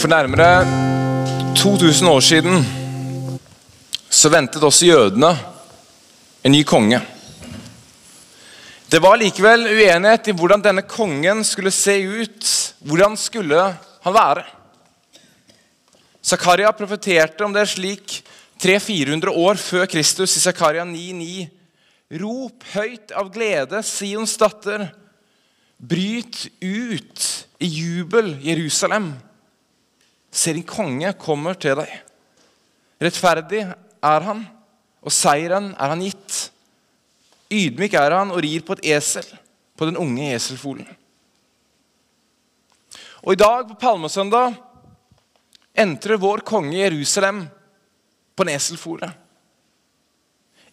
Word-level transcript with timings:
For 0.00 0.08
nærmere 0.08 0.64
2000 1.56 2.08
år 2.08 2.22
siden 2.24 2.62
så 4.08 4.30
ventet 4.32 4.64
også 4.64 4.86
jødene 4.86 5.28
en 6.40 6.54
ny 6.54 6.62
konge. 6.64 7.02
Det 8.88 9.02
var 9.04 9.20
likevel 9.20 9.68
uenighet 9.68 10.32
i 10.32 10.36
hvordan 10.40 10.64
denne 10.64 10.86
kongen 10.88 11.44
skulle 11.44 11.74
se 11.76 11.98
ut. 12.00 12.48
Hvordan 12.80 13.20
skulle 13.20 13.60
han 14.00 14.16
være? 14.16 14.48
Zakaria 16.24 16.72
profeterte 16.72 17.44
om 17.44 17.52
det 17.52 17.68
slik 17.68 18.22
300-400 18.56 19.36
år 19.36 19.60
før 19.60 19.84
Kristus 19.84 20.40
i 20.40 20.46
Zakaria 20.48 20.88
9,9. 20.88 21.48
Rop 22.24 22.70
høyt 22.72 23.12
av 23.12 23.28
glede, 23.36 23.84
Sions 23.84 24.40
datter. 24.40 24.88
Bryt 25.76 26.46
ut 26.64 27.34
i 27.60 27.68
jubel, 27.68 28.38
Jerusalem. 28.40 29.18
Se, 30.30 30.52
din 30.54 30.66
konge 30.66 31.10
kommer 31.18 31.58
til 31.58 31.80
deg. 31.80 31.90
Rettferdig 33.02 33.64
er 33.66 34.26
han, 34.26 34.44
og 35.00 35.14
seieren 35.14 35.72
er 35.74 35.92
han 35.94 36.02
gitt. 36.04 36.40
Ydmyk 37.50 37.96
er 37.98 38.14
han 38.14 38.30
og 38.30 38.42
rir 38.44 38.62
på 38.62 38.76
et 38.76 38.84
esel, 38.94 39.26
på 39.74 39.88
den 39.88 39.98
unge 39.98 40.28
eselfolen. 40.36 40.86
Og 43.24 43.34
i 43.34 43.40
dag, 43.40 43.66
på 43.68 43.76
palmesøndag, 43.80 44.54
entrer 45.76 46.20
vår 46.20 46.44
konge 46.46 46.78
Jerusalem 46.78 47.42
på 48.36 48.46
en 48.46 48.52
eselfole. 48.54 49.10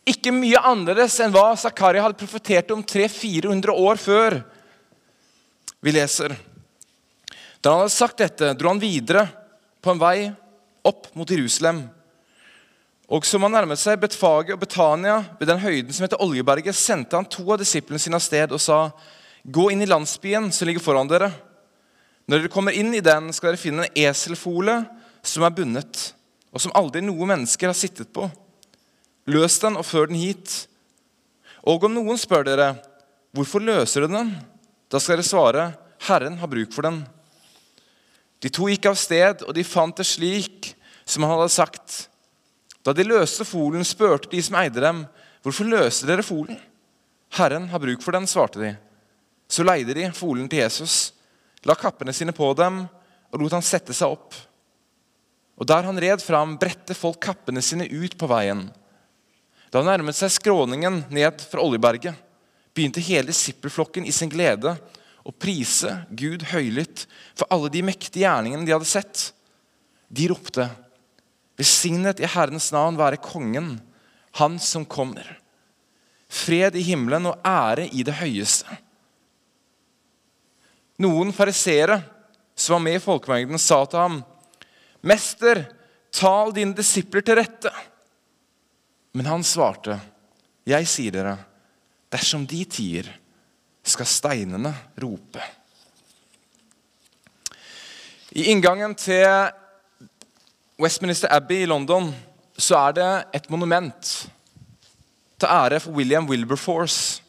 Ikke 0.07 0.31
mye 0.31 0.61
annerledes 0.63 1.17
enn 1.23 1.33
hva 1.33 1.49
Zakaria 1.59 2.05
hadde 2.05 2.19
profetert 2.19 2.71
om 2.71 2.83
300-400 2.85 3.73
år 3.73 3.99
før. 3.99 4.37
Vi 5.83 5.91
leser 5.91 6.35
Da 7.59 7.73
han 7.73 7.83
hadde 7.83 7.95
sagt 7.95 8.21
dette, 8.21 8.53
dro 8.55 8.71
han 8.71 8.79
videre 8.79 9.25
på 9.81 9.93
en 9.93 10.01
vei 10.01 10.31
opp 10.87 11.09
mot 11.17 11.29
Jerusalem. 11.29 11.83
Og 13.07 13.23
som 13.23 13.45
han 13.45 13.53
nærmet 13.55 13.79
seg 13.79 13.99
Betfage 14.01 14.51
og 14.55 14.59
Betania, 14.59 15.21
ved 15.39 15.47
den 15.47 15.61
høyden 15.63 15.93
som 15.95 16.03
heter 16.03 16.19
Oljeberget, 16.23 16.75
sendte 16.75 17.15
han 17.15 17.27
to 17.31 17.45
av 17.53 17.61
disiplene 17.61 18.01
sine 18.01 18.19
av 18.19 18.23
sted 18.25 18.51
og 18.51 18.61
sa, 18.61 18.89
Gå 19.47 19.69
inn 19.71 19.79
i 19.79 19.87
landsbyen 19.87 20.49
som 20.51 20.67
ligger 20.67 20.83
foran 20.83 21.07
dere. 21.07 21.29
Når 22.27 22.41
dere 22.41 22.51
kommer 22.51 22.75
inn 22.75 22.91
i 22.97 23.03
den, 23.03 23.29
skal 23.31 23.53
dere 23.53 23.61
finne 23.61 23.85
en 23.85 23.99
eselfole 24.09 24.81
som 25.23 25.45
er 25.47 25.53
bundet, 25.55 26.01
og 26.51 26.59
som 26.59 26.73
aldri 26.75 26.99
noe 27.05 27.29
mennesker 27.29 27.71
har 27.71 27.77
sittet 27.77 28.11
på. 28.11 28.27
Løs 29.31 29.55
den 29.63 29.79
og 29.79 29.87
før 29.87 30.09
den 30.11 30.19
hit. 30.19 30.65
Og 31.63 31.87
om 31.87 31.95
noen 31.95 32.19
spør 32.19 32.43
dere, 32.47 32.73
hvorfor 33.31 33.63
løser 33.63 34.03
dere 34.03 34.17
den? 34.17 34.33
Da 34.91 34.99
skal 34.99 35.15
dere 35.15 35.27
svare, 35.27 35.69
Herren 36.09 36.35
har 36.41 36.51
bruk 36.51 36.75
for 36.75 36.87
den. 36.89 37.05
De 38.43 38.51
to 38.53 38.67
gikk 38.69 38.85
av 38.89 38.97
sted, 38.99 39.41
og 39.47 39.53
de 39.55 39.65
fant 39.65 39.97
det 39.97 40.05
slik 40.05 40.73
som 41.07 41.25
han 41.25 41.37
hadde 41.37 41.53
sagt. 41.53 41.97
Da 42.85 42.93
de 42.95 43.05
løste 43.07 43.45
folen, 43.47 43.85
spurte 43.87 44.29
de 44.31 44.41
som 44.43 44.57
eide 44.59 44.83
dem, 44.83 45.05
hvorfor 45.43 45.67
løste 45.67 46.07
dere 46.09 46.25
folen? 46.25 46.59
Herren 47.37 47.67
har 47.71 47.81
bruk 47.83 48.03
for 48.03 48.15
den, 48.15 48.27
svarte 48.29 48.61
de. 48.61 48.75
Så 49.49 49.65
leide 49.65 49.95
de 49.95 50.09
folen 50.15 50.47
til 50.51 50.61
Jesus, 50.61 51.11
la 51.67 51.75
kappene 51.75 52.13
sine 52.15 52.35
på 52.35 52.51
dem 52.55 52.85
og 53.31 53.41
lot 53.41 53.57
han 53.57 53.65
sette 53.65 53.95
seg 53.95 54.13
opp. 54.15 54.35
Og 55.57 55.65
Der 55.67 55.87
han 55.87 55.99
red 55.99 56.21
fram, 56.21 56.55
bredte 56.59 56.95
folk 56.95 57.19
kappene 57.23 57.63
sine 57.65 57.87
ut 57.89 58.13
på 58.17 58.29
veien. 58.29 58.67
Da 59.71 59.81
han 59.81 59.89
nærmet 59.89 60.15
seg 60.15 60.31
skråningen 60.31 61.03
ned 61.11 61.41
fra 61.49 61.63
Oljeberget, 61.63 62.15
begynte 62.77 63.01
hele 63.01 63.33
disippelflokken 63.33 64.05
i 64.05 64.13
sin 64.13 64.29
glede 64.29 64.75
å 65.27 65.33
prise 65.35 65.91
Gud 66.15 66.45
høylytt 66.53 67.03
for 67.35 67.49
alle 67.51 67.71
de 67.73 67.83
mektige 67.83 68.23
gjerningene 68.23 68.63
de 68.67 68.75
hadde 68.75 68.87
sett. 68.87 69.31
De 70.07 70.29
ropte 70.31 70.69
'Besignet 71.57 72.21
i 72.21 72.29
Herrens 72.29 72.69
navn 72.71 72.99
være 72.99 73.17
kongen, 73.17 73.79
han 74.37 74.59
som 74.61 74.85
kommer. 74.85 75.25
Fred 76.29 76.75
i 76.77 76.83
himmelen 76.85 77.25
og 77.31 77.41
ære 77.41 77.87
i 77.89 78.05
det 78.05 78.13
høyeste. 78.19 78.77
Noen 81.01 81.33
fariseere 81.33 81.97
som 82.57 82.77
var 82.77 82.83
med 82.85 82.99
i 82.99 83.01
folkemengden, 83.01 83.59
sa 83.59 83.83
til 83.85 83.99
ham, 83.99 84.23
'Mester, 85.01 85.65
tal 86.11 86.53
dine 86.53 86.73
disipler 86.77 87.21
til 87.21 87.41
rette.' 87.41 87.73
Men 89.13 89.25
han 89.25 89.43
svarte, 89.43 89.99
'Jeg 90.65 90.87
sier 90.87 91.11
dere, 91.11 91.37
dersom 92.11 92.45
de 92.45 92.65
tier, 92.65 93.09
skal 93.87 94.09
steinene 94.09 94.73
rope.' 95.01 95.53
I 98.37 98.51
inngangen 98.51 98.93
til 98.95 99.25
Westminster 100.77 101.31
Abbey 101.33 101.63
i 101.63 101.69
London 101.69 102.11
så 102.57 102.77
er 102.77 102.97
det 102.97 103.11
et 103.39 103.49
monument 103.49 104.09
til 105.39 105.49
ære 105.49 105.79
for 105.79 105.95
William 105.97 106.27
Wilberforce. 106.29 107.21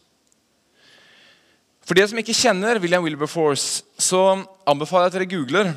For 1.86 1.96
dere 1.96 2.10
som 2.10 2.20
ikke 2.20 2.36
kjenner 2.36 2.80
William 2.80 3.04
Wilberforce, 3.04 3.84
så 3.98 4.44
anbefaler 4.68 5.06
jeg 5.06 5.14
at 5.14 5.16
dere 5.16 5.30
googler 5.32 5.72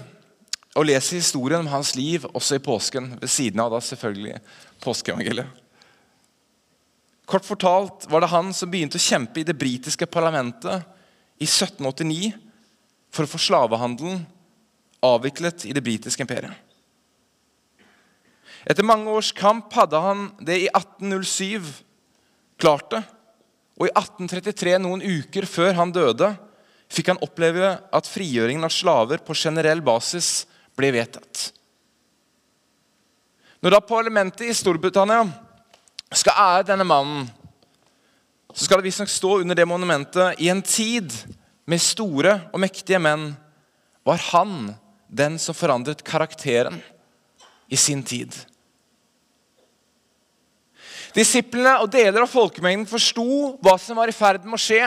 og 0.75 0.87
leser 0.87 1.19
historien 1.19 1.63
om 1.63 1.71
hans 1.71 1.95
liv 1.95 2.25
også 2.33 2.55
i 2.55 2.63
påsken, 2.63 3.13
ved 3.21 3.31
siden 3.31 3.59
av 3.59 3.71
da 3.71 3.79
selvfølgelig 3.83 4.39
påskeevangeliet. 4.83 5.60
Kort 7.29 7.45
fortalt 7.47 8.07
var 8.11 8.23
det 8.23 8.31
han 8.31 8.51
som 8.55 8.71
begynte 8.71 8.99
å 8.99 9.03
kjempe 9.03 9.41
i 9.41 9.47
det 9.47 9.55
britiske 9.57 10.07
parlamentet 10.09 10.83
i 11.41 11.47
1789 11.47 12.31
for 13.11 13.25
å 13.25 13.31
få 13.31 13.39
slavehandelen 13.41 14.23
avviklet 15.01 15.65
i 15.65 15.73
det 15.73 15.83
britiske 15.83 16.23
imperiet. 16.23 16.53
Etter 18.61 18.85
mange 18.85 19.09
års 19.09 19.31
kamp 19.33 19.71
hadde 19.73 19.97
han 20.01 20.27
det 20.45 20.59
i 20.65 20.69
1807 20.69 21.71
klart 22.61 22.91
det. 22.93 23.01
Og 23.81 23.87
i 23.87 23.93
1833, 23.95 24.75
noen 24.83 25.01
uker 25.01 25.47
før 25.49 25.73
han 25.79 25.93
døde, 25.93 26.29
fikk 26.91 27.09
han 27.13 27.21
oppleve 27.25 27.71
at 27.89 28.09
frigjøringen 28.09 28.67
av 28.67 28.73
slaver 28.75 29.23
på 29.25 29.33
generell 29.37 29.81
basis 29.81 30.43
ble 30.77 30.91
vedtatt. 30.93 31.47
Når 33.61 33.73
da 33.73 33.79
parlamentet 33.85 34.45
i 34.49 34.57
Storbritannia 34.57 35.23
skal 36.19 36.39
ære 36.43 36.67
denne 36.71 36.87
mannen, 36.87 37.29
så 38.51 38.65
skal 38.65 38.81
det 38.81 38.89
visstnok 38.89 39.11
stå 39.11 39.37
under 39.39 39.55
det 39.55 39.67
monumentet 39.67 40.41
i 40.43 40.49
en 40.51 40.61
tid 40.61 41.13
med 41.69 41.79
store 41.79 42.33
og 42.51 42.59
mektige 42.59 42.99
menn, 42.99 43.31
var 44.03 44.19
han 44.31 44.73
den 45.07 45.37
som 45.39 45.55
forandret 45.55 46.03
karakteren 46.03 46.81
i 47.71 47.79
sin 47.79 48.03
tid. 48.03 48.33
Disiplene 51.15 51.77
og 51.83 51.91
deler 51.91 52.23
av 52.23 52.31
folkemengden 52.31 52.87
forsto 52.87 53.25
hva 53.63 53.75
som 53.79 53.99
var 53.99 54.11
i 54.11 54.15
ferd 54.15 54.45
med 54.45 54.55
å 54.55 54.61
skje. 54.61 54.85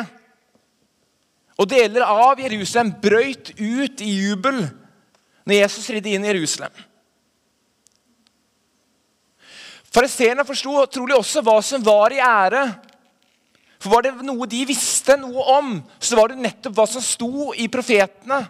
Og 1.61 1.69
deler 1.71 2.05
av 2.05 2.41
Jerusalem 2.41 2.95
brøyt 3.01 3.53
ut 3.61 4.01
i 4.03 4.11
jubel 4.25 4.65
når 5.45 5.59
Jesus 5.61 5.91
ridde 5.93 6.15
inn 6.17 6.25
i 6.25 6.33
Jerusalem. 6.33 6.73
Fariseerne 9.95 10.47
forsto 10.47 10.81
trolig 10.91 11.15
også 11.15 11.43
hva 11.45 11.61
som 11.63 11.83
var 11.87 12.15
i 12.15 12.23
ære. 12.23 12.65
For 13.79 13.93
var 13.93 14.07
det 14.07 14.15
noe 14.25 14.49
de 14.51 14.65
visste 14.67 15.15
noe 15.21 15.45
om, 15.55 15.77
så 16.01 16.19
var 16.19 16.33
det 16.33 16.41
nettopp 16.41 16.75
hva 16.79 16.87
som 16.89 17.05
sto 17.05 17.53
i 17.53 17.69
profetene, 17.71 18.41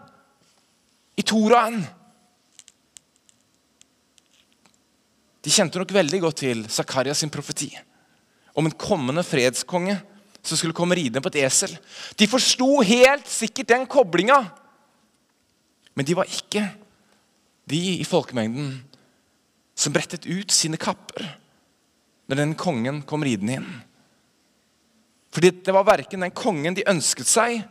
i 1.18 1.22
Toraen. 1.26 1.76
De 5.44 5.52
kjente 5.52 5.78
nok 5.78 5.92
veldig 5.92 6.20
godt 6.22 6.40
til 6.40 6.64
Zakarias 6.72 7.20
sin 7.20 7.32
profeti 7.34 7.68
om 8.56 8.64
en 8.66 8.78
kommende 8.78 9.22
fredskonge 9.26 9.98
som 10.44 10.58
skulle 10.58 10.76
komme 10.76 10.96
ridende 10.96 11.20
på 11.22 11.30
et 11.32 11.42
esel. 11.44 11.74
De 12.16 12.30
forsto 12.30 12.78
helt 12.86 13.28
sikkert 13.30 13.72
den 13.74 13.86
koblinga. 13.90 14.40
Men 15.94 16.06
de 16.06 16.16
var 16.16 16.30
ikke 16.30 16.64
de 17.70 17.82
i 17.98 18.06
folkemengden 18.08 18.76
som 19.74 19.92
brettet 19.92 20.26
ut 20.30 20.52
sine 20.54 20.78
kapper 20.80 21.26
når 22.28 22.40
den 22.40 22.54
kongen 22.58 23.02
kom 23.08 23.24
ridende 23.24 23.58
inn. 23.58 23.70
Fordi 25.34 25.50
det 25.66 25.74
var 25.74 25.86
verken 25.86 26.22
den 26.24 26.34
kongen 26.34 26.76
de 26.76 26.86
ønsket 26.88 27.28
seg, 27.28 27.64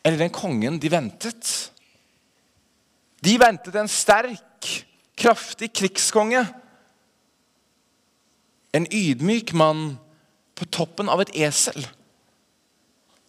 eller 0.00 0.22
den 0.22 0.32
kongen 0.32 0.78
de 0.80 0.90
ventet. 0.92 1.50
De 3.20 3.36
ventet 3.40 3.76
en 3.76 3.90
sterk 3.90 4.70
kraftig 5.20 5.68
krigskonge. 5.76 6.40
En 8.72 8.86
ydmyk 8.86 9.52
mann 9.52 9.98
på 10.56 10.68
toppen 10.72 11.10
av 11.12 11.20
et 11.24 11.34
esel 11.44 11.84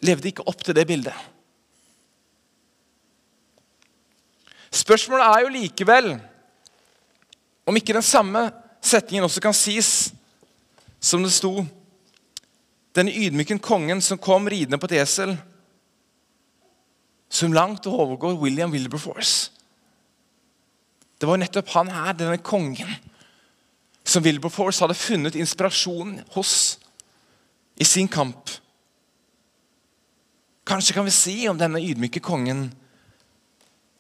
levde 0.02 0.32
ikke 0.32 0.46
opp 0.50 0.64
til 0.66 0.76
det 0.78 0.88
bildet. 0.90 1.16
Spørsmålet 4.72 5.28
er 5.28 5.44
jo 5.44 5.54
likevel 5.54 6.10
om 7.68 7.78
ikke 7.78 7.96
den 7.98 8.06
samme 8.06 8.48
setningen 8.82 9.26
også 9.26 9.44
kan 9.44 9.56
sies 9.56 10.12
som 11.02 11.24
det 11.24 11.34
sto 11.34 11.66
Den 12.92 13.08
ydmyken 13.08 13.60
kongen 13.64 14.02
som 14.04 14.20
kom 14.20 14.50
ridende 14.52 14.76
på 14.78 14.90
et 14.90 14.98
esel, 15.00 15.38
som 17.32 17.54
langt 17.56 17.88
overgår 17.88 18.36
William 18.36 18.74
Wilberforce. 18.74 19.48
Det 21.16 21.30
var 21.30 21.40
nettopp 21.40 21.70
han 21.72 21.88
her, 21.88 22.12
denne 22.20 22.36
kongen, 22.44 22.92
som 24.04 24.26
Wilberforce 24.26 24.84
hadde 24.84 24.98
funnet 25.00 25.38
inspirasjon 25.40 26.18
hos 26.36 26.82
i 27.80 27.88
sin 27.88 28.12
kamp. 28.12 28.52
Kanskje 30.68 30.98
kan 30.98 31.08
vi 31.08 31.16
si 31.16 31.36
om 31.48 31.58
denne 31.58 31.80
ydmyke 31.80 32.20
kongen 32.20 32.70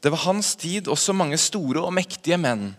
Det 0.01 0.09
var 0.09 0.25
hans 0.25 0.55
tid 0.55 0.87
også 0.89 1.13
mange 1.13 1.37
store 1.37 1.83
og 1.85 1.93
mektige 1.93 2.37
menn. 2.41 2.71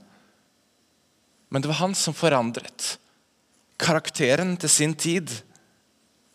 Men 1.52 1.60
det 1.60 1.68
var 1.68 1.82
han 1.82 1.94
som 1.98 2.16
forandret 2.16 2.94
karakteren 3.82 4.54
til 4.60 4.70
sin 4.70 4.94
tid. 4.96 5.30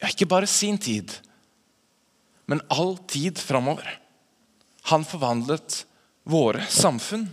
Ja, 0.01 0.11
ikke 0.11 0.29
bare 0.29 0.49
sin 0.49 0.77
tid, 0.77 1.09
men 2.45 2.61
all 2.69 2.95
tid 3.09 3.39
framover. 3.41 3.87
Han 4.91 5.05
forvandlet 5.07 5.81
våre 6.27 6.61
samfunn. 6.69 7.25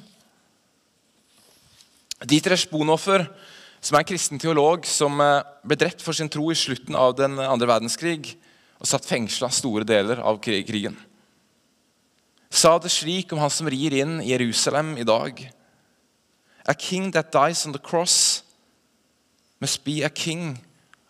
Dietrich 2.25 2.71
Bonhoffer, 2.71 3.27
som 3.85 3.99
er 3.99 4.05
en 4.05 4.09
kristen 4.09 4.41
teolog 4.41 4.87
som 4.89 5.21
eh, 5.21 5.43
ble 5.67 5.77
drept 5.77 6.01
for 6.03 6.17
sin 6.17 6.31
tro 6.33 6.49
i 6.51 6.57
slutten 6.57 6.97
av 6.97 7.13
den 7.19 7.37
andre 7.43 7.69
verdenskrig 7.69 8.33
og 8.81 8.89
satt 8.89 9.05
fengsla 9.05 9.51
store 9.53 9.85
deler 9.87 10.23
av 10.25 10.41
krigen, 10.43 10.97
sa 12.49 12.79
det 12.81 12.93
slik 12.95 13.35
om 13.35 13.43
han 13.43 13.53
som 13.53 13.69
rir 13.69 13.93
inn 13.99 14.23
i 14.23 14.31
Jerusalem 14.33 14.95
i 14.97 15.07
dag. 15.07 15.43
A 16.67 16.75
king 16.75 17.11
that 17.13 17.33
dies 17.33 17.67
on 17.67 17.73
the 17.73 17.79
cross 17.79 18.43
must 19.61 19.85
be 19.85 20.03
a 20.03 20.11
king 20.11 20.59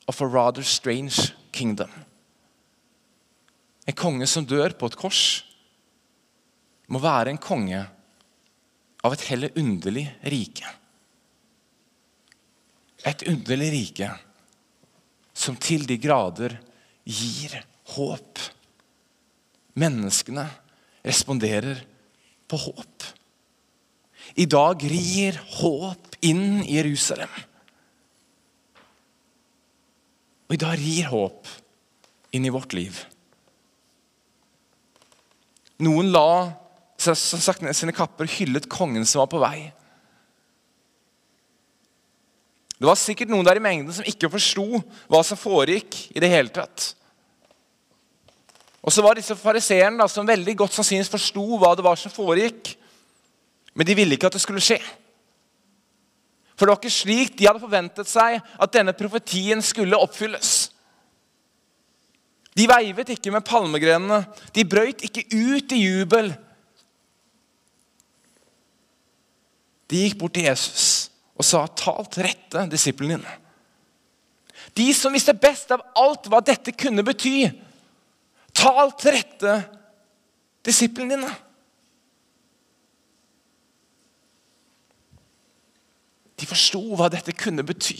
of 0.08 0.20
a 0.20 0.26
rather 0.26 0.62
strange 0.62 1.32
kingdom. 1.52 1.90
En 3.86 3.94
konge 3.94 4.26
som 4.26 4.46
dør 4.46 4.72
på 4.78 4.88
et 4.88 4.96
kors, 4.96 5.44
må 6.88 7.00
være 7.00 7.32
en 7.32 7.40
konge 7.40 7.80
av 9.04 9.14
et 9.14 9.24
heller 9.28 9.52
underlig 9.60 10.04
rike. 10.32 10.68
Et 13.04 13.24
underlig 13.28 13.70
rike 13.72 14.10
som 15.34 15.56
til 15.60 15.84
de 15.88 15.98
grader 16.00 16.56
gir 17.04 17.58
håp. 17.96 18.40
Menneskene 19.76 20.46
responderer 21.04 21.82
på 22.48 22.60
håp. 22.68 23.08
I 24.34 24.46
dag 24.50 24.82
rir 24.88 25.38
håp 25.58 26.16
inn 26.24 26.62
i 26.64 26.78
Jerusalem. 26.78 27.30
Og 30.48 30.56
i 30.56 30.60
dag 30.60 30.76
rir 30.80 31.10
håp 31.12 31.50
inn 32.34 32.46
i 32.48 32.52
vårt 32.52 32.74
liv. 32.76 32.98
Noen 35.84 36.10
la 36.14 36.28
sagt 37.04 37.64
ned 37.64 37.76
sine 37.76 37.92
kapper, 37.92 38.28
hyllet 38.30 38.68
kongen 38.70 39.04
som 39.06 39.20
var 39.24 39.30
på 39.32 39.40
vei. 39.42 39.58
Det 42.74 42.88
var 42.88 42.98
sikkert 42.98 43.30
noen 43.30 43.46
der 43.46 43.58
i 43.58 43.62
mengden 43.64 43.94
som 43.94 44.06
ikke 44.08 44.30
forsto 44.32 44.80
hva 45.10 45.20
som 45.24 45.38
foregikk. 45.40 46.10
i 46.14 46.20
det 46.20 46.30
hele 46.30 46.52
tatt. 46.52 46.94
Og 48.84 48.92
så 48.92 49.02
var 49.02 49.16
disse 49.16 49.36
fariseerne 49.36 50.04
som 50.12 50.26
veldig 50.28 50.56
godt 50.60 50.74
sannsynligvis 50.76 51.12
forsto 51.12 51.44
hva 51.56 51.72
det 51.76 51.84
var 51.86 51.96
som 51.96 52.12
foregikk, 52.12 52.74
men 53.74 53.86
de 53.86 53.96
ville 53.98 54.16
ikke 54.16 54.30
at 54.30 54.36
det 54.36 54.42
skulle 54.42 54.62
skje. 54.62 54.78
For 56.54 56.66
det 56.66 56.74
var 56.74 56.78
ikke 56.78 56.94
slik 56.94 57.34
de 57.38 57.48
hadde 57.48 57.62
forventet 57.62 58.08
seg 58.10 58.38
at 58.38 58.74
denne 58.74 58.94
profetien 58.96 59.62
skulle 59.64 59.98
oppfylles. 59.98 60.70
De 62.54 62.68
veivet 62.70 63.10
ikke 63.16 63.32
med 63.34 63.46
palmegrenene, 63.46 64.20
de 64.54 64.66
brøyt 64.66 65.02
ikke 65.08 65.26
ut 65.34 65.74
i 65.74 65.80
jubel. 65.82 66.30
De 69.90 70.04
gikk 70.04 70.20
bort 70.20 70.36
til 70.38 70.46
Jesus 70.46 71.10
og 71.34 71.42
sa, 71.42 71.66
'Tal 71.66 72.06
til 72.06 72.22
rette, 72.22 72.70
disiplene 72.70 73.18
dine.' 73.18 73.40
De 74.74 74.94
som 74.94 75.12
visste 75.12 75.34
best 75.34 75.70
av 75.74 75.82
alt 75.98 76.26
hva 76.30 76.40
dette 76.40 76.72
kunne 76.72 77.04
bety. 77.06 77.50
Tal 78.54 78.92
til 78.98 79.12
rette, 79.12 79.54
disiplene 80.66 81.16
dine. 81.16 81.30
De 86.40 86.48
forsto 86.48 86.82
hva 86.98 87.10
dette 87.12 87.34
kunne 87.36 87.64
bety 87.66 87.98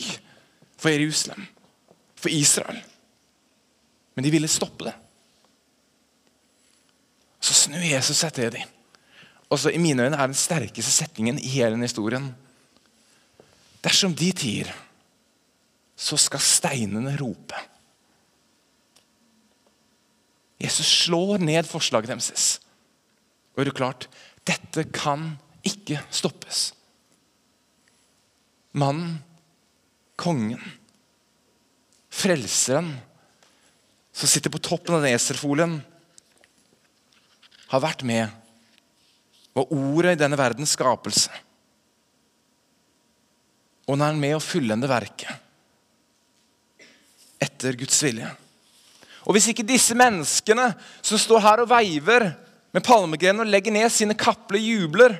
for 0.77 0.91
Jerusalem, 0.91 1.45
for 2.19 2.33
Israel. 2.33 2.81
Men 4.15 4.25
de 4.25 4.31
ville 4.33 4.51
stoppe 4.51 4.87
det. 4.87 4.95
Så 7.39 7.53
snur 7.65 7.83
Jesus 7.83 8.19
seg 8.23 8.33
til 8.35 8.51
dem. 8.55 8.73
Og 9.51 9.59
så 9.61 9.69
I 9.69 9.79
mine 9.79 10.07
øyne 10.07 10.17
er 10.17 10.27
den 10.27 10.37
sterkeste 10.37 10.91
setningen 10.91 11.37
i 11.39 11.51
hele 11.53 11.75
denne 11.75 11.87
historien. 11.87 12.31
Dersom 13.85 14.15
de 14.17 14.31
tier, 14.33 14.71
så 15.95 16.17
skal 16.17 16.41
steinene 16.43 17.13
rope. 17.21 17.59
Jesus 20.59 20.87
slår 21.05 21.43
ned 21.43 21.67
forslaget 21.69 22.09
deres. 22.09 22.59
Og 23.55 23.61
er 23.61 23.69
det 23.69 23.77
klart, 23.77 24.07
dette 24.47 24.87
kan 24.91 25.35
ikke 25.63 26.01
stoppes. 26.11 26.73
Mannen, 28.75 29.17
kongen, 30.19 30.61
frelseren, 32.11 32.89
som 34.15 34.31
sitter 34.31 34.51
på 34.51 34.61
toppen 34.63 34.95
av 34.97 35.03
den 35.03 35.15
eserfolien, 35.15 35.79
har 37.71 37.83
vært 37.83 38.03
med. 38.07 38.31
Og 39.55 39.71
ordet 39.71 40.15
i 40.15 40.19
denne 40.19 40.39
verdens 40.39 40.75
skapelse. 40.75 41.31
Og 43.85 43.95
han 43.95 44.07
er 44.07 44.19
med 44.19 44.37
å 44.37 44.43
fullende 44.43 44.89
verket 44.89 45.41
etter 47.45 47.75
Guds 47.77 47.97
vilje. 48.03 48.27
Og 49.25 49.35
Hvis 49.35 49.49
ikke 49.51 49.65
disse 49.67 49.95
menneskene 49.97 50.69
som 51.01 51.19
står 51.19 51.43
her 51.43 51.63
og 51.63 51.69
veiver 51.69 52.27
med 52.75 52.83
palmegrenene 52.85 53.45
og 53.45 53.51
legger 53.51 53.73
ned 53.73 53.91
sine 53.93 54.17
kapler, 54.17 54.61
jubler, 54.61 55.17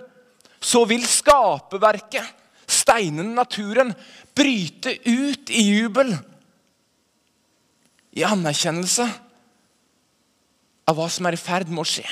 så 0.62 0.84
vil 0.90 1.06
skaperverket, 1.08 2.26
steinene, 2.86 3.34
naturen, 3.34 3.94
bryte 4.38 4.94
ut 5.10 5.50
i 5.50 5.66
jubel. 5.74 6.14
I 8.16 8.24
anerkjennelse 8.24 9.08
av 10.86 10.96
hva 10.96 11.10
som 11.10 11.26
er 11.26 11.36
i 11.36 11.42
ferd 11.42 11.72
med 11.72 11.82
å 11.82 11.90
skje. 11.90 12.06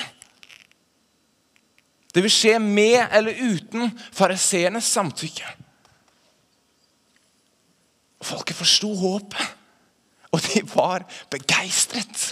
Det 2.14 2.22
vil 2.22 2.34
skje 2.34 2.58
med 2.62 3.06
eller 3.14 3.38
uten 3.38 3.94
fariseernes 4.14 4.90
samtykke. 4.90 5.48
Folket 8.24 8.58
forsto 8.58 8.92
håpet, 8.98 9.58
og 10.34 10.42
de 10.46 10.62
var 10.74 11.06
begeistret. 11.34 12.32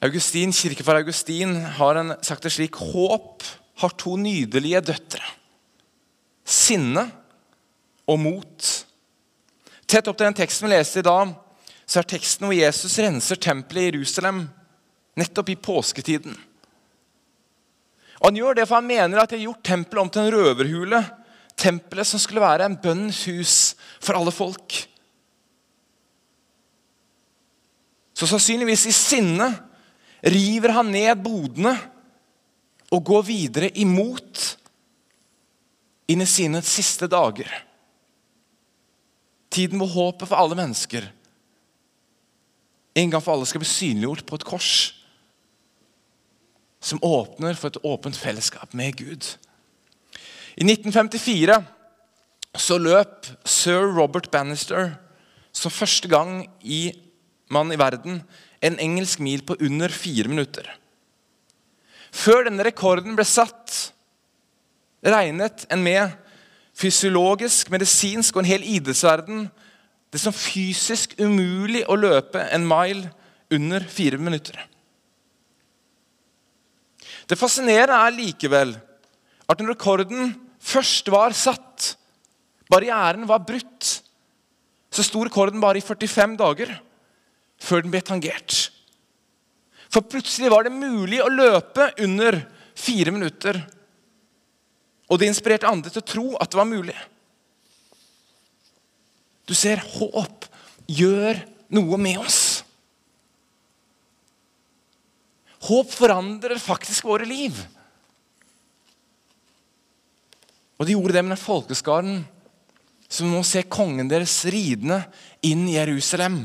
Augustin, 0.00 0.52
Kirkefar 0.56 1.00
Augustin 1.00 1.58
har 1.76 1.98
en, 2.00 2.14
sagt 2.24 2.46
det 2.46 2.54
slik 2.54 2.78
Håp 2.80 3.44
har 3.80 3.96
to 3.98 4.16
nydelige 4.20 4.82
døtre. 4.90 5.24
Sinne 6.44 7.06
og 8.10 8.18
mot. 8.20 8.70
Tett 9.90 10.08
opp 10.10 10.18
til 10.18 10.28
den 10.28 10.38
teksten 10.38 10.68
vi 10.68 10.74
leste 10.74 11.02
i 11.02 11.06
dag, 11.06 11.32
så 11.86 12.00
er 12.00 12.10
teksten 12.12 12.46
hvor 12.46 12.54
Jesus 12.54 12.98
renser 13.02 13.40
tempelet 13.40 13.88
i 13.88 13.90
Jerusalem 13.90 14.44
nettopp 15.18 15.50
i 15.50 15.58
påsketiden. 15.58 16.36
Han 18.20 18.36
gjør 18.36 18.58
det 18.58 18.66
for 18.68 18.78
han 18.78 18.90
mener 18.90 19.22
at 19.22 19.32
de 19.32 19.38
har 19.38 19.48
gjort 19.48 19.64
tempelet 19.66 20.02
om 20.02 20.12
til 20.12 20.26
en 20.26 20.34
røverhule 20.34 21.00
tempelet 21.60 22.08
som 22.08 22.20
skulle 22.20 22.42
være 22.42 22.68
en 22.68 22.78
bønnens 22.80 23.24
hus 23.28 23.56
for 24.00 24.18
alle 24.18 24.32
folk. 24.34 24.76
Så 28.16 28.28
sannsynligvis 28.28 28.86
i 28.90 28.94
sinne 28.94 29.48
river 30.20 30.74
han 30.76 30.90
ned 30.92 31.22
bodene 31.24 31.72
og 32.90 33.04
gå 33.06 33.20
videre 33.26 33.70
imot 33.78 34.44
inn 36.10 36.24
i 36.24 36.28
sine 36.28 36.62
siste 36.66 37.06
dager. 37.10 37.50
Tiden 39.50 39.80
hvor 39.82 39.90
håpet 39.94 40.30
for 40.30 40.38
alle 40.38 40.58
mennesker 40.58 41.06
en 42.98 43.12
gang 43.12 43.22
for 43.22 43.36
alle 43.36 43.46
skal 43.46 43.62
bli 43.62 43.70
synliggjort 43.70 44.26
på 44.26 44.38
et 44.38 44.46
kors 44.46 44.72
som 46.82 47.02
åpner 47.04 47.54
for 47.58 47.70
et 47.70 47.82
åpent 47.86 48.16
fellesskap 48.16 48.72
med 48.74 48.96
Gud. 48.98 49.26
I 50.56 50.64
1954 50.66 51.60
så 52.58 52.78
løp 52.80 53.28
sir 53.46 53.84
Robert 53.94 54.30
Bannister 54.32 54.96
som 55.54 55.72
første 55.72 56.08
gang 56.10 56.48
i 56.62 56.90
mann 57.52 57.70
i 57.72 57.78
verden 57.78 58.22
en 58.64 58.78
engelsk 58.82 59.22
mil 59.22 59.44
på 59.46 59.56
under 59.60 59.92
fire 59.92 60.28
minutter. 60.28 60.66
Før 62.10 62.46
denne 62.48 62.64
rekorden 62.66 63.16
ble 63.18 63.26
satt, 63.28 63.92
regnet 65.06 65.64
en 65.72 65.82
med 65.84 66.12
fysiologisk, 66.76 67.70
medisinsk 67.72 68.36
og 68.36 68.42
en 68.42 68.50
hel 68.50 68.66
idrettsverden 68.66 69.46
det 70.10 70.18
som 70.18 70.34
fysisk 70.34 71.14
umulig 71.22 71.84
å 71.86 71.98
løpe 71.98 72.42
en 72.50 72.66
mile 72.66 73.10
under 73.54 73.84
fire 73.86 74.18
minutter. 74.18 74.58
Det 77.30 77.38
fascinerende 77.38 77.98
er 78.08 78.16
likevel 78.16 78.74
at 79.50 79.60
når 79.60 79.74
rekorden 79.76 80.32
først 80.60 81.10
var 81.14 81.34
satt, 81.36 81.92
barrieren 82.70 83.26
var 83.30 83.44
brutt, 83.46 83.86
så 84.90 85.06
sto 85.06 85.22
rekorden 85.26 85.62
bare 85.62 85.78
i 85.78 85.84
45 85.84 86.34
dager 86.38 86.74
før 87.60 87.84
den 87.84 87.94
ble 87.94 88.02
tangert. 88.02 88.70
For 89.90 90.06
plutselig 90.06 90.52
var 90.52 90.66
det 90.66 90.74
mulig 90.74 91.18
å 91.22 91.30
løpe 91.32 91.90
under 92.04 92.38
fire 92.78 93.14
minutter. 93.14 93.58
Og 95.10 95.18
det 95.18 95.30
inspirerte 95.30 95.68
andre 95.70 95.90
til 95.90 96.02
å 96.02 96.10
tro 96.12 96.26
at 96.38 96.52
det 96.52 96.60
var 96.60 96.70
mulig. 96.70 96.96
Du 99.50 99.56
ser, 99.58 99.82
håp 99.82 100.46
gjør 100.86 101.40
noe 101.74 101.98
med 101.98 102.20
oss. 102.22 102.40
Håp 105.66 105.90
forandrer 105.92 106.62
faktisk 106.62 107.08
våre 107.10 107.26
liv. 107.28 107.58
Og 110.78 110.86
de 110.86 110.94
gjorde 110.94 111.18
det 111.18 111.24
med 111.26 111.34
den 111.34 111.42
folkeskaren 111.42 112.22
som 113.10 113.28
nå 113.28 113.42
ser 113.44 113.66
kongen 113.68 114.08
deres 114.08 114.38
ridende 114.48 115.02
inn 115.44 115.66
i 115.68 115.74
Jerusalem. 115.74 116.44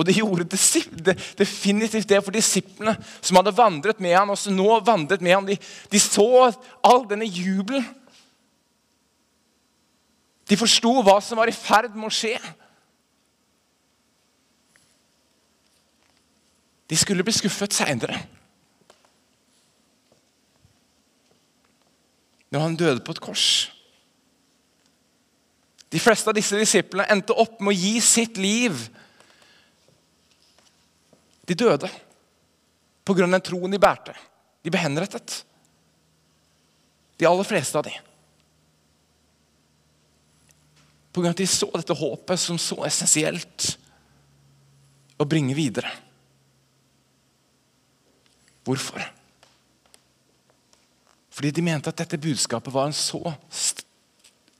Og 0.00 0.06
de 0.08 0.14
gjorde 0.16 0.46
definitivt 1.36 2.08
det 2.08 2.22
for 2.24 2.32
disiplene 2.32 2.94
som 3.20 3.36
hadde 3.36 3.52
vandret 3.52 3.98
med 4.00 4.14
ham, 4.16 4.30
og 4.32 4.38
som 4.40 4.54
nå 4.56 4.78
vandret 4.80 5.20
med 5.20 5.34
ham. 5.34 5.48
De, 5.48 5.58
de 5.92 6.00
så 6.00 6.48
all 6.80 7.04
denne 7.10 7.28
jubelen. 7.28 7.84
De 10.48 10.56
forsto 10.58 10.94
hva 11.04 11.18
som 11.22 11.38
var 11.38 11.52
i 11.52 11.54
ferd 11.54 11.92
med 11.92 12.08
å 12.08 12.14
skje. 12.14 12.32
De 16.90 16.96
skulle 16.98 17.26
bli 17.26 17.36
skuffet 17.36 17.76
seinere. 17.76 18.16
Når 22.50 22.64
han 22.64 22.80
døde 22.80 23.04
på 23.04 23.14
et 23.14 23.22
kors. 23.22 23.50
De 25.92 26.00
fleste 26.00 26.32
av 26.32 26.40
disse 26.40 26.56
disiplene 26.56 27.06
endte 27.12 27.36
opp 27.36 27.60
med 27.60 27.74
å 27.74 27.78
gi 27.78 28.00
sitt 28.02 28.40
liv 28.40 28.80
de 31.50 31.56
døde 31.58 31.90
pga. 33.04 33.26
den 33.26 33.42
troen 33.42 33.72
de 33.72 33.80
bærte. 33.82 34.14
De 34.62 34.70
ble 34.70 34.78
henrettet. 34.78 35.40
De 37.18 37.26
aller 37.26 37.48
fleste 37.48 37.78
av 37.78 37.84
de. 37.88 37.94
Pga. 41.10 41.32
at 41.32 41.42
de 41.42 41.46
så 41.50 41.70
dette 41.74 41.96
håpet 41.96 42.38
som 42.40 42.58
så 42.58 42.84
essensielt 42.86 43.72
å 45.18 45.26
bringe 45.26 45.56
videre. 45.58 45.90
Hvorfor? 48.64 49.02
Fordi 51.34 51.50
de 51.50 51.64
mente 51.64 51.90
at 51.90 51.98
dette 51.98 52.20
budskapet 52.20 52.72
var 52.72 52.86
en 52.86 52.94
så 52.94 53.24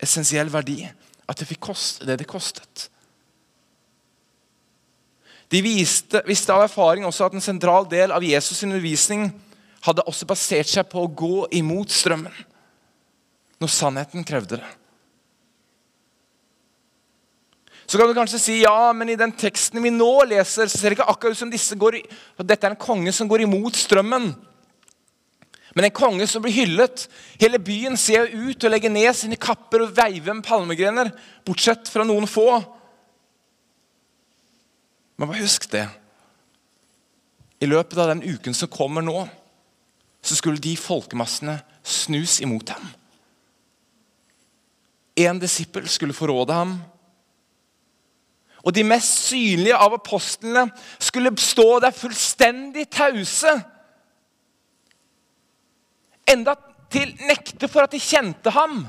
essensiell 0.00 0.50
verdi 0.50 0.82
at 1.28 1.38
det 1.38 1.46
fikk 1.46 1.68
koste 1.70 2.08
det 2.08 2.18
det 2.18 2.26
kostet. 2.26 2.88
De 5.50 5.62
viste, 5.64 6.22
visste 6.28 6.54
av 6.54 6.64
erfaring 6.68 7.06
også 7.06 7.26
at 7.26 7.34
en 7.34 7.42
sentral 7.42 7.88
del 7.90 8.12
av 8.14 8.22
Jesus' 8.22 8.62
undervisning 8.66 9.28
hadde 9.82 10.04
også 10.06 10.28
basert 10.28 10.70
seg 10.70 10.86
på 10.90 11.02
å 11.02 11.10
gå 11.10 11.46
imot 11.58 11.90
strømmen 11.90 12.34
når 13.60 13.72
sannheten 13.72 14.24
krevde 14.24 14.60
det. 14.60 14.68
Så 17.90 17.98
kan 17.98 18.06
du 18.06 18.14
kanskje 18.14 18.38
si 18.38 18.60
ja, 18.60 18.92
men 18.94 19.10
i 19.10 19.18
den 19.18 19.32
teksten 19.34 19.82
vi 19.82 19.90
nå 19.90 20.12
leser, 20.30 20.68
så 20.70 20.78
ser 20.78 20.92
det 20.92 21.00
ikke 21.00 21.10
akkurat 21.10 21.34
ut 21.34 21.40
som 21.40 21.50
disse 21.50 21.74
går 21.74 21.98
i, 21.98 22.04
dette 22.38 22.68
er 22.68 22.76
en 22.76 22.78
konge 22.78 23.10
som 23.12 23.28
går 23.28 23.42
imot 23.48 23.74
strømmen. 23.74 24.30
Men 25.74 25.86
en 25.86 25.94
konge 25.94 26.26
som 26.30 26.42
blir 26.42 26.54
hyllet. 26.54 27.04
Hele 27.40 27.58
byen 27.62 27.98
ser 27.98 28.30
ut 28.30 28.62
og 28.62 28.72
legger 28.72 28.90
ned 28.94 29.10
sine 29.18 29.38
kapper 29.38 29.84
og 29.84 29.94
veiver 29.94 30.34
med 30.34 30.46
palmegrener, 30.46 31.10
bortsett 31.46 31.90
fra 31.90 32.06
noen 32.06 32.26
få. 32.30 32.60
Men 35.20 35.28
bare 35.28 35.42
husk 35.42 35.66
det. 35.68 35.84
I 37.60 37.68
løpet 37.68 37.98
av 38.00 38.08
den 38.08 38.22
uken 38.24 38.54
som 38.56 38.70
kommer 38.72 39.04
nå, 39.04 39.26
så 40.24 40.36
skulle 40.36 40.62
de 40.64 40.72
folkemassene 40.80 41.58
snus 41.84 42.38
imot 42.40 42.72
ham. 42.72 42.86
En 45.20 45.42
disippel 45.42 45.84
skulle 45.92 46.16
forråde 46.16 46.56
ham. 46.56 46.72
Og 48.64 48.72
de 48.72 48.84
mest 48.84 49.26
synlige 49.28 49.76
av 49.76 49.98
apostlene 49.98 50.64
skulle 50.96 51.36
stå 51.36 51.68
der 51.84 51.92
fullstendig 51.92 52.88
tause. 52.88 53.52
Enda 56.32 56.56
til 56.88 57.12
nekte 57.28 57.68
for 57.68 57.84
at 57.84 57.92
de 57.92 58.00
kjente 58.00 58.56
ham. 58.56 58.86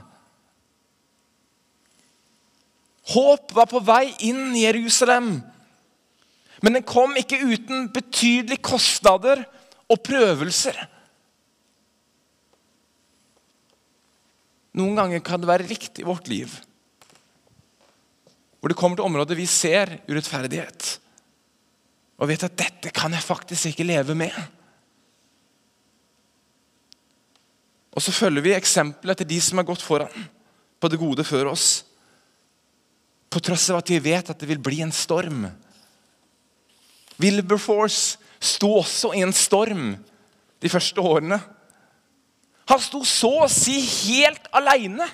Håp 3.12 3.52
var 3.52 3.68
på 3.68 3.84
vei 3.84 4.06
inn 4.32 4.54
i 4.56 4.70
Jerusalem. 4.70 5.42
Men 6.62 6.78
den 6.78 6.86
kom 6.86 7.16
ikke 7.18 7.42
uten 7.42 7.88
betydelige 7.94 8.62
kostnader 8.64 9.44
og 9.90 10.02
prøvelser. 10.06 10.78
Noen 14.78 14.96
ganger 14.96 15.24
kan 15.26 15.42
det 15.42 15.50
være 15.50 15.68
riktig 15.68 16.06
i 16.06 16.08
vårt 16.08 16.30
liv 16.32 16.54
hvor 18.62 18.70
det 18.70 18.78
kommer 18.78 19.00
til 19.00 19.08
områder 19.10 19.34
vi 19.34 19.48
ser 19.50 19.90
urettferdighet, 20.06 20.90
og 22.22 22.30
vet 22.30 22.44
at 22.46 22.54
'dette 22.54 22.92
kan 22.94 23.10
jeg 23.10 23.24
faktisk 23.26 23.66
ikke 23.66 23.88
leve 23.90 24.14
med'. 24.14 24.38
Og 27.92 28.02
så 28.02 28.12
følger 28.12 28.42
vi 28.42 28.54
eksempelet 28.54 29.18
til 29.18 29.28
de 29.28 29.42
som 29.42 29.58
har 29.58 29.66
gått 29.66 29.82
foran 29.82 30.30
på 30.80 30.88
det 30.88 31.00
gode 31.00 31.24
før 31.24 31.52
oss. 31.52 31.84
På 33.30 33.40
tross 33.40 33.70
av 33.70 33.82
at 33.82 33.90
vi 33.90 34.00
vet 34.00 34.30
at 34.30 34.40
det 34.40 34.48
vil 34.48 34.62
bli 34.62 34.82
en 34.82 34.92
storm. 34.92 35.50
Wilberforce 37.22 38.18
sto 38.42 38.74
også 38.80 39.14
i 39.18 39.24
en 39.26 39.34
storm 39.36 39.94
de 40.62 40.70
første 40.72 41.02
årene. 41.02 41.38
Han 42.72 42.82
sto 42.82 43.02
så 43.08 43.32
å 43.44 43.52
si 43.52 43.78
helt 43.82 44.48
aleine. 44.56 45.08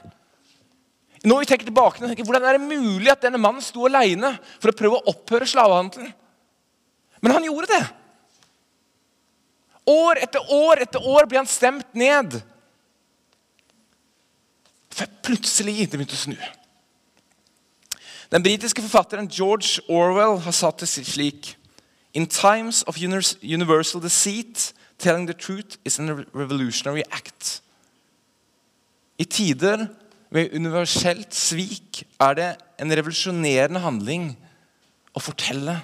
Når 1.28 1.42
vi 1.42 1.50
tenker 1.50 1.68
tilbake, 1.68 2.00
Hvordan 2.24 2.46
er 2.46 2.58
det 2.58 2.68
mulig 2.68 3.10
at 3.12 3.24
denne 3.26 3.42
mannen 3.42 3.64
sto 3.64 3.88
aleine 3.88 4.36
for 4.60 4.72
å 4.72 4.78
prøve 4.78 5.00
å 5.00 5.14
opphøre 5.14 5.48
slavehandelen? 5.50 6.14
Men 7.22 7.34
han 7.34 7.48
gjorde 7.48 7.72
det. 7.72 7.86
År 9.88 10.22
etter 10.22 10.52
år 10.54 10.84
etter 10.84 11.08
år 11.08 11.26
ble 11.26 11.40
han 11.40 11.50
stemt 11.50 11.88
ned. 11.98 12.38
For 14.94 15.10
plutselig 15.26 15.80
det 15.88 15.98
begynte 15.98 16.18
å 16.18 16.22
snu. 16.22 16.38
Den 18.28 18.44
britiske 18.44 18.84
forfatteren 18.84 19.30
George 19.32 19.82
Orwell 19.88 20.42
har 20.44 20.56
satt 20.56 20.84
det 20.84 20.90
slik 20.92 21.54
In 22.18 22.26
times 22.26 22.82
of 22.88 22.98
universal 22.98 24.02
deceit, 24.02 24.74
telling 24.98 25.28
the 25.28 25.36
truth 25.36 25.78
is 25.86 26.00
a 26.00 26.26
revolutionary 26.34 27.04
act. 27.12 27.62
I 29.20 29.24
tider 29.24 29.88
med 30.30 30.50
universelt 30.54 31.36
svik 31.36 32.02
er 32.20 32.34
det 32.34 32.50
en 32.82 32.94
revolusjonerende 32.94 33.84
handling 33.84 34.32
å 35.14 35.22
fortelle 35.22 35.78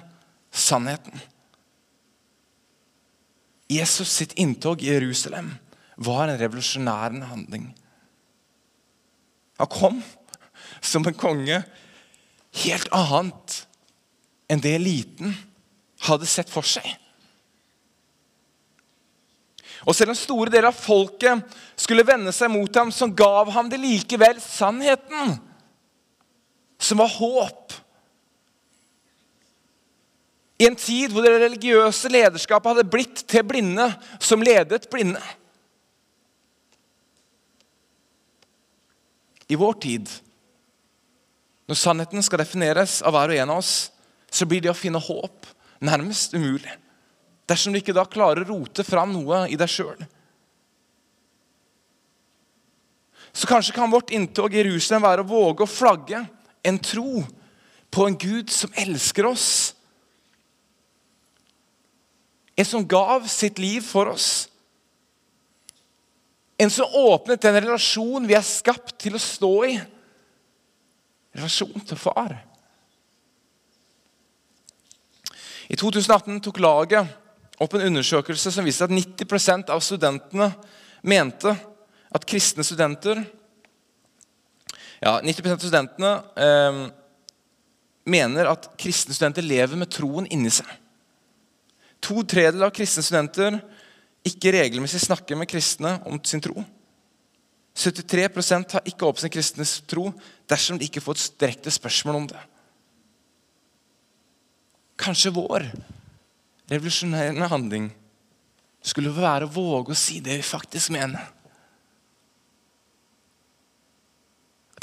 sannheten. 0.50 1.22
Jesus 3.70 4.10
sitt 4.18 4.34
inntog 4.34 4.82
i 4.82 4.90
Jerusalem 4.90 5.54
var 5.96 6.28
en 6.28 6.40
revolusjonærende 6.42 7.30
handling. 7.30 7.70
Han 9.62 9.70
kom 9.70 10.02
som 10.82 11.06
en 11.06 11.14
konge 11.14 11.62
helt 12.66 12.90
annet 12.90 13.60
enn 14.50 14.62
det 14.62 14.74
eliten 14.82 15.38
hadde 16.08 16.28
sett 16.28 16.50
for 16.52 16.66
seg. 16.66 16.86
Og 19.84 19.92
selv 19.96 20.14
om 20.14 20.16
store 20.16 20.52
deler 20.52 20.70
av 20.70 20.76
folket 20.76 21.44
skulle 21.76 22.06
vende 22.06 22.32
seg 22.32 22.52
mot 22.52 22.76
ham, 22.78 22.92
så 22.92 23.08
gav 23.12 23.50
ham 23.52 23.68
det 23.68 23.80
likevel 23.82 24.40
sannheten, 24.40 25.36
som 26.80 27.00
var 27.00 27.12
håp. 27.12 27.74
I 30.60 30.68
en 30.70 30.78
tid 30.78 31.12
hvor 31.12 31.24
det 31.24 31.34
religiøse 31.42 32.08
lederskapet 32.12 32.72
hadde 32.72 32.88
blitt 32.88 33.24
til 33.28 33.44
blinde 33.44 33.90
som 34.22 34.44
ledet 34.44 34.86
blinde. 34.92 35.20
I 39.50 39.58
vår 39.60 39.74
tid, 39.82 40.08
når 41.68 41.76
sannheten 41.76 42.24
skal 42.24 42.40
defineres 42.40 43.02
av 43.04 43.12
hver 43.12 43.34
og 43.34 43.42
en 43.42 43.52
av 43.52 43.60
oss, 43.60 43.74
så 44.32 44.48
blir 44.48 44.64
det 44.64 44.72
å 44.72 44.78
finne 44.78 45.02
håp 45.02 45.50
nærmest 45.84 46.34
umulig. 46.36 46.72
Dersom 47.48 47.74
du 47.74 47.80
ikke 47.80 47.94
da 47.96 48.06
klarer 48.08 48.44
å 48.44 48.54
rote 48.54 48.84
fram 48.86 49.12
noe 49.12 49.44
i 49.52 49.58
deg 49.60 49.70
sjøl. 49.70 50.00
Så 53.34 53.48
kanskje 53.50 53.74
kan 53.74 53.90
vårt 53.90 54.12
inntog 54.14 54.54
i 54.54 54.62
Jerusalem 54.62 55.04
være 55.04 55.24
å 55.24 55.28
våge 55.28 55.66
å 55.66 55.70
flagge 55.70 56.22
en 56.64 56.78
tro 56.80 57.24
på 57.92 58.06
en 58.08 58.16
Gud 58.18 58.52
som 58.54 58.72
elsker 58.78 59.26
oss. 59.28 59.48
En 62.54 62.66
som 62.68 62.86
gav 62.86 63.26
sitt 63.28 63.58
liv 63.58 63.82
for 63.82 64.12
oss, 64.14 64.46
En 66.58 66.70
som 66.70 66.86
åpnet 66.94 67.42
den 67.42 67.56
relasjonen 67.58 68.28
vi 68.28 68.36
er 68.38 68.46
skapt 68.46 68.94
til 69.02 69.16
å 69.18 69.22
stå 69.22 69.52
i. 69.66 69.74
Relasjon 71.34 71.82
til 71.82 71.98
far. 71.98 72.36
I 75.68 75.76
2018 75.76 76.40
tok 76.44 76.60
laget 76.62 77.08
opp 77.62 77.76
en 77.76 77.86
undersøkelse 77.88 78.52
som 78.52 78.66
viste 78.66 78.86
at 78.86 78.92
90% 78.92 79.70
av 79.72 79.82
studentene 79.84 80.50
mente 81.06 81.54
at 82.14 82.26
kristne 82.28 82.64
studenter 82.66 83.22
ja, 85.04 85.18
90% 85.20 85.52
av 85.52 85.62
studentene 85.62 86.12
eh, 86.40 86.80
mener 88.08 88.48
at 88.48 88.70
kristne 88.80 89.16
studenter 89.16 89.44
lever 89.44 89.76
med 89.76 89.90
troen 89.92 90.28
inni 90.32 90.52
seg. 90.52 90.68
To 92.04 92.22
tredjedeler 92.22 92.68
av 92.68 92.74
kristne 92.76 93.04
studenter 93.04 93.58
ikke 94.24 94.54
regelmessig 94.56 95.02
snakker 95.04 95.36
med 95.36 95.48
kristne 95.50 95.98
om 96.08 96.20
sin 96.24 96.42
tro. 96.44 96.56
73% 97.74 98.76
har 98.76 98.88
ikke 98.88 99.06
opp 99.08 99.18
sin 99.20 99.32
kristne 99.32 99.66
tro 99.90 100.06
dersom 100.50 100.78
de 100.78 100.86
ikke 100.86 101.02
får 101.02 101.18
et 101.18 101.40
direkte 101.42 101.72
spørsmål 101.74 102.20
om 102.20 102.28
det. 102.30 102.42
Kanskje 105.00 105.34
vår 105.34 105.66
revolusjonerende 106.70 107.48
handling 107.50 107.88
skulle 108.84 109.12
være 109.14 109.48
å 109.48 109.54
våge 109.54 109.94
å 109.94 109.98
si 109.98 110.20
det 110.24 110.38
vi 110.38 110.46
faktisk 110.46 110.92
mener. 110.94 111.24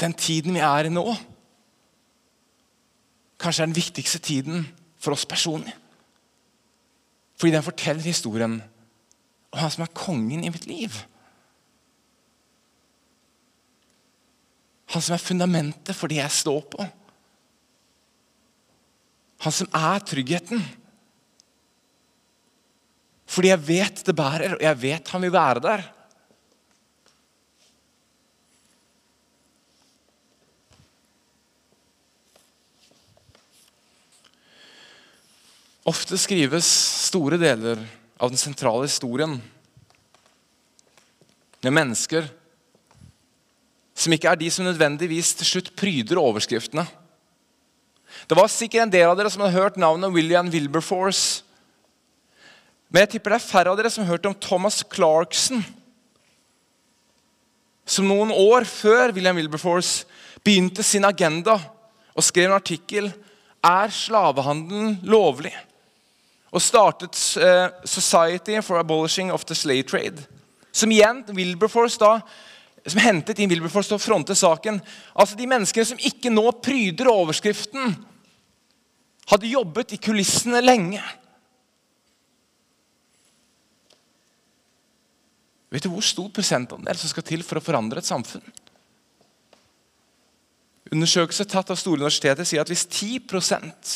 Den 0.02 0.14
tiden 0.18 0.56
vi 0.56 0.62
er 0.66 0.88
i 0.88 0.92
nå, 0.92 1.04
kanskje 3.42 3.62
er 3.62 3.70
den 3.70 3.78
viktigste 3.78 4.18
tiden 4.22 4.66
for 4.98 5.14
oss 5.14 5.26
personlig. 5.28 5.74
Fordi 7.38 7.54
den 7.54 7.66
forteller 7.66 8.06
historien 8.06 8.60
om 9.52 9.58
han 9.58 9.70
som 9.70 9.84
er 9.84 9.94
kongen 9.94 10.44
i 10.44 10.50
mitt 10.50 10.66
liv. 10.66 10.94
Han 14.92 15.02
som 15.02 15.16
er 15.16 15.22
fundamentet 15.22 15.96
for 15.96 16.10
det 16.10 16.20
jeg 16.20 16.40
står 16.42 16.60
på. 16.72 16.86
Han 19.42 19.54
som 19.54 19.68
er 19.74 20.04
tryggheten. 20.06 20.62
Fordi 23.32 23.50
jeg 23.50 23.64
vet 23.66 24.02
det 24.06 24.14
bærer, 24.14 24.56
og 24.58 24.62
jeg 24.62 24.80
vet 24.82 25.12
han 25.14 25.24
vil 25.24 25.34
være 25.34 25.62
der. 25.64 25.84
Ofte 35.90 36.14
skrives 36.20 36.68
store 37.08 37.40
deler 37.42 37.80
av 38.22 38.30
den 38.30 38.38
sentrale 38.38 38.86
historien 38.86 39.34
med 41.62 41.74
mennesker 41.74 42.28
som 43.98 44.14
ikke 44.14 44.30
er 44.30 44.38
de 44.38 44.50
som 44.50 44.66
nødvendigvis 44.66 45.34
til 45.38 45.48
slutt 45.48 45.72
pryder 45.78 46.20
overskriftene. 46.22 46.84
Det 48.28 48.38
var 48.38 48.50
sikkert 48.50 48.86
en 48.86 48.92
del 48.92 49.08
av 49.10 49.16
dere 49.18 49.30
som 49.32 49.44
hadde 49.44 49.56
hørt 49.56 49.80
navnet 49.80 50.14
William 50.14 50.50
Wilberforce. 50.52 51.42
Men 52.92 53.04
jeg 53.04 53.14
tipper 53.14 53.34
det 53.34 53.40
er 53.40 53.48
færre 53.48 53.72
av 53.72 53.78
dere 53.80 53.90
som 53.92 54.04
har 54.04 54.14
hørt 54.14 54.28
om 54.28 54.36
Thomas 54.36 54.82
Clarkson. 54.92 55.64
Som 57.88 58.08
noen 58.08 58.32
år 58.34 58.68
før 58.68 59.14
William 59.16 59.36
Wilberforce 59.40 60.06
begynte 60.44 60.84
sin 60.86 61.06
agenda 61.08 61.58
og 62.12 62.24
skrev 62.24 62.50
en 62.50 62.58
artikkel 62.58 63.10
er 63.62 63.92
slavehandelen 63.94 64.98
lovlig 65.06 65.54
og 66.52 66.60
startet 66.60 67.16
uh, 67.40 67.70
Society 67.88 68.58
for 68.60 68.76
Abolishing 68.76 69.32
of 69.32 69.46
the 69.48 69.56
Slave 69.56 69.86
Trade. 69.88 70.26
Som 70.72 70.92
igjen 70.92 71.22
Wilberforce 71.32 71.96
da, 72.00 72.18
som 72.84 73.00
hentet 73.00 73.40
inn 73.40 73.48
Wilberforce 73.48 73.88
til 73.88 73.96
å 73.96 74.02
fronte 74.02 74.36
saken. 74.36 74.80
Altså 75.16 75.38
De 75.38 75.48
menneskene 75.48 75.88
som 75.88 76.02
ikke 76.10 76.32
nå 76.32 76.44
pryder 76.64 77.08
overskriften, 77.08 77.94
hadde 79.30 79.50
jobbet 79.50 79.94
i 79.94 80.00
kulissene 80.02 80.62
lenge. 80.64 81.02
Vet 85.72 85.86
du 85.86 85.92
hvor 85.92 86.04
stor 86.04 86.28
prosentandel 86.34 86.98
som 87.00 87.08
skal 87.08 87.24
til 87.24 87.44
for 87.46 87.58
å 87.58 87.64
forandre 87.64 88.02
et 88.02 88.08
samfunn? 88.08 88.44
Undersøkelser 90.92 91.48
tatt 91.48 91.70
av 91.72 91.78
store 91.80 92.02
universiteter 92.02 92.44
sier 92.44 92.60
at 92.60 92.68
hvis 92.68 92.84
10% 92.84 93.94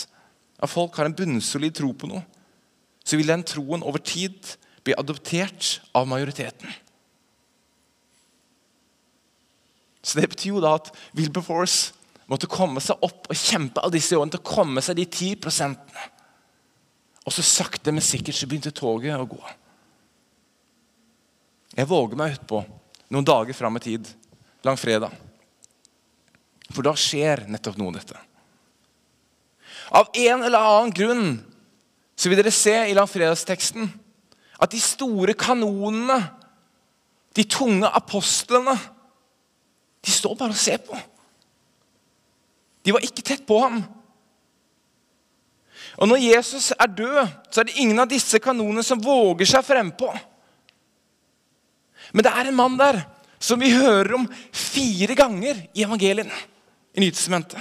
av 0.65 0.73
folk 0.73 0.97
har 0.97 1.11
en 1.11 1.17
bunnsolid 1.17 1.75
tro 1.77 1.91
på 1.93 2.09
noe, 2.09 2.23
så 3.05 3.19
vil 3.21 3.29
den 3.29 3.45
troen 3.47 3.85
over 3.85 4.01
tid 4.01 4.57
bli 4.87 4.97
adoptert 4.97 5.77
av 5.95 6.09
majoriteten. 6.09 6.71
Så 10.07 10.21
Det 10.21 10.31
betyr 10.31 10.55
jo 10.55 10.63
da 10.63 10.77
at 10.79 10.89
Wilberforce 11.19 11.93
måtte 12.31 12.51
komme 12.51 12.83
seg 12.83 13.03
opp 13.07 13.29
og 13.31 13.39
kjempe 13.39 13.83
av 13.85 13.93
disse 13.95 14.17
årene 14.17 14.35
til 14.35 14.43
å 14.43 14.49
komme 14.49 14.83
seg 14.83 14.99
de 14.99 15.07
10 15.07 15.39
prosentene. 15.43 16.07
Og 17.27 17.35
så 17.35 17.43
sakte, 17.43 17.95
men 17.95 18.05
sikkert 18.05 18.39
så 18.39 18.47
begynte 18.47 18.75
toget 18.75 19.19
å 19.19 19.29
gå. 19.31 19.41
Jeg 21.77 21.91
våger 21.91 22.19
meg 22.19 22.37
utpå 22.39 22.63
noen 23.13 23.27
dager 23.27 23.55
fram 23.55 23.79
i 23.79 23.83
tid, 23.83 24.09
langfredag. 24.67 25.13
For 26.73 26.87
da 26.87 26.95
skjer 26.99 27.45
nettopp 27.51 27.79
noe 27.79 27.93
av 27.93 27.99
dette. 27.99 28.23
Av 29.95 30.09
en 30.19 30.43
eller 30.43 30.59
annen 30.59 30.95
grunn 30.95 31.29
så 32.17 32.31
vil 32.31 32.41
dere 32.41 32.55
se 32.55 32.75
i 32.89 32.95
langfredagsteksten 32.97 33.91
at 34.57 34.73
de 34.73 34.81
store 34.81 35.37
kanonene, 35.39 36.17
de 37.37 37.45
tunge 37.45 37.91
apostlene, 37.99 38.75
de 40.01 40.15
står 40.15 40.39
bare 40.39 40.55
og 40.57 40.59
ser 40.59 40.81
på. 40.87 40.97
De 42.87 42.95
var 42.95 43.03
ikke 43.03 43.25
tett 43.27 43.43
på 43.47 43.59
ham. 43.65 43.81
Og 45.97 46.07
når 46.07 46.23
Jesus 46.23 46.71
er 46.77 46.93
død, 46.93 47.21
så 47.51 47.61
er 47.61 47.69
det 47.69 47.79
ingen 47.83 47.99
av 47.99 48.09
disse 48.11 48.39
kanonene 48.43 48.85
som 48.87 49.03
våger 49.03 49.49
seg 49.49 49.65
frempå. 49.67 50.13
Men 52.15 52.27
det 52.27 52.33
er 52.33 52.49
en 52.49 52.59
mann 52.59 52.77
der 52.79 53.01
som 53.43 53.59
vi 53.61 53.73
hører 53.75 54.15
om 54.17 54.29
fire 54.55 55.17
ganger 55.19 55.59
i 55.75 55.83
evangelien 55.85 56.31
i 56.31 57.03
Nytestamentet. 57.03 57.59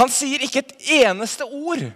Han 0.00 0.08
sier 0.10 0.40
ikke 0.42 0.62
et 0.62 0.78
eneste 1.02 1.44
ord 1.44 1.90